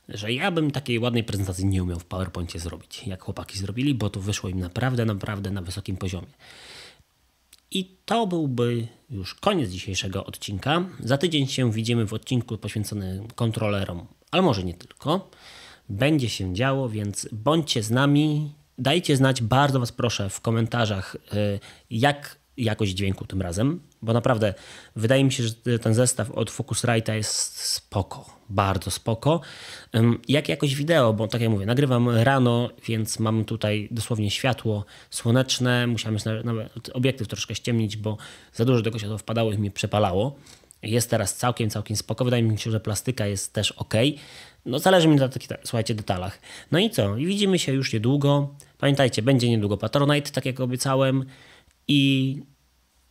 [0.07, 4.09] że ja bym takiej ładnej prezentacji nie umiał w PowerPoincie zrobić, jak chłopaki zrobili, bo
[4.09, 6.27] to wyszło im naprawdę, naprawdę na wysokim poziomie.
[7.71, 10.85] I to byłby już koniec dzisiejszego odcinka.
[10.99, 15.29] Za tydzień się widzimy w odcinku poświęconym kontrolerom, ale może nie tylko.
[15.89, 18.53] Będzie się działo, więc bądźcie z nami.
[18.77, 21.59] Dajcie znać, bardzo Was proszę, w komentarzach, y,
[21.89, 24.53] jak jakość dźwięku tym razem, bo naprawdę
[24.95, 29.41] wydaje mi się, że ten zestaw od Focusrite'a jest spoko, bardzo spoko.
[30.27, 35.87] Jak jakość wideo, bo tak jak mówię, nagrywam rano, więc mam tutaj dosłownie światło słoneczne,
[35.87, 38.17] musiałem nawet obiektyw troszkę ściemnić, bo
[38.53, 40.35] za dużo tego światła wpadało i mnie przepalało.
[40.81, 42.25] Jest teraz całkiem, całkiem spoko.
[42.25, 43.93] Wydaje mi się, że plastyka jest też ok.
[44.65, 46.39] No zależy mi na takich, słuchajcie, detalach.
[46.71, 47.17] No i co?
[47.17, 48.55] I widzimy się już niedługo.
[48.77, 51.25] Pamiętajcie, będzie niedługo Patronite, tak jak obiecałem.
[51.87, 52.41] I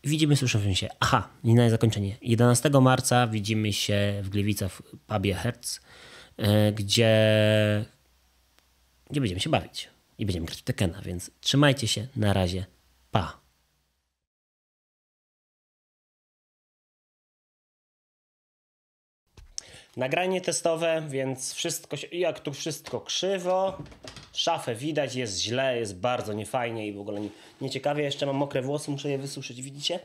[0.04, 0.88] widzimy, słyszymy się.
[1.00, 2.16] Aha, i na zakończenie.
[2.22, 5.80] 11 marca widzimy się w Gliwicach w pubie Hertz,
[6.36, 7.14] e, gdzie,
[9.10, 9.88] gdzie będziemy się bawić.
[10.18, 12.06] I będziemy grać w Tekena, więc trzymajcie się.
[12.16, 12.66] Na razie.
[13.10, 13.40] Pa.
[19.96, 23.82] Nagranie testowe, więc wszystko się, jak tu wszystko krzywo,
[24.38, 27.28] szafę widać, jest źle, jest bardzo niefajnie i w ogóle nie,
[27.60, 28.04] nieciekawie.
[28.04, 30.00] Jeszcze mam mokre włosy, muszę je wysuszyć, widzicie?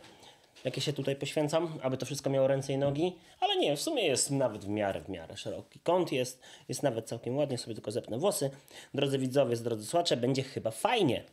[0.63, 3.15] Jakie się tutaj poświęcam, aby to wszystko miało ręce i nogi.
[3.39, 7.07] Ale nie, w sumie jest nawet w miarę, w miarę szeroki kąt jest, jest nawet
[7.07, 8.49] całkiem ładnie, sobie tylko zepnę włosy.
[8.93, 11.23] Drodzy widzowie, drodzy słuchacze, będzie chyba fajnie.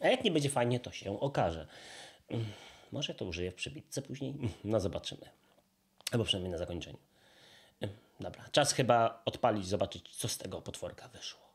[0.00, 1.66] A jak nie będzie fajnie, to się okaże.
[2.28, 2.46] Mm,
[2.92, 4.30] Może to użyję w przybitce później?
[4.30, 5.26] Mm, No zobaczymy.
[6.12, 6.98] Albo przynajmniej na zakończeniu.
[8.20, 11.49] Dobra, czas chyba odpalić, zobaczyć, co z tego potworka wyszło.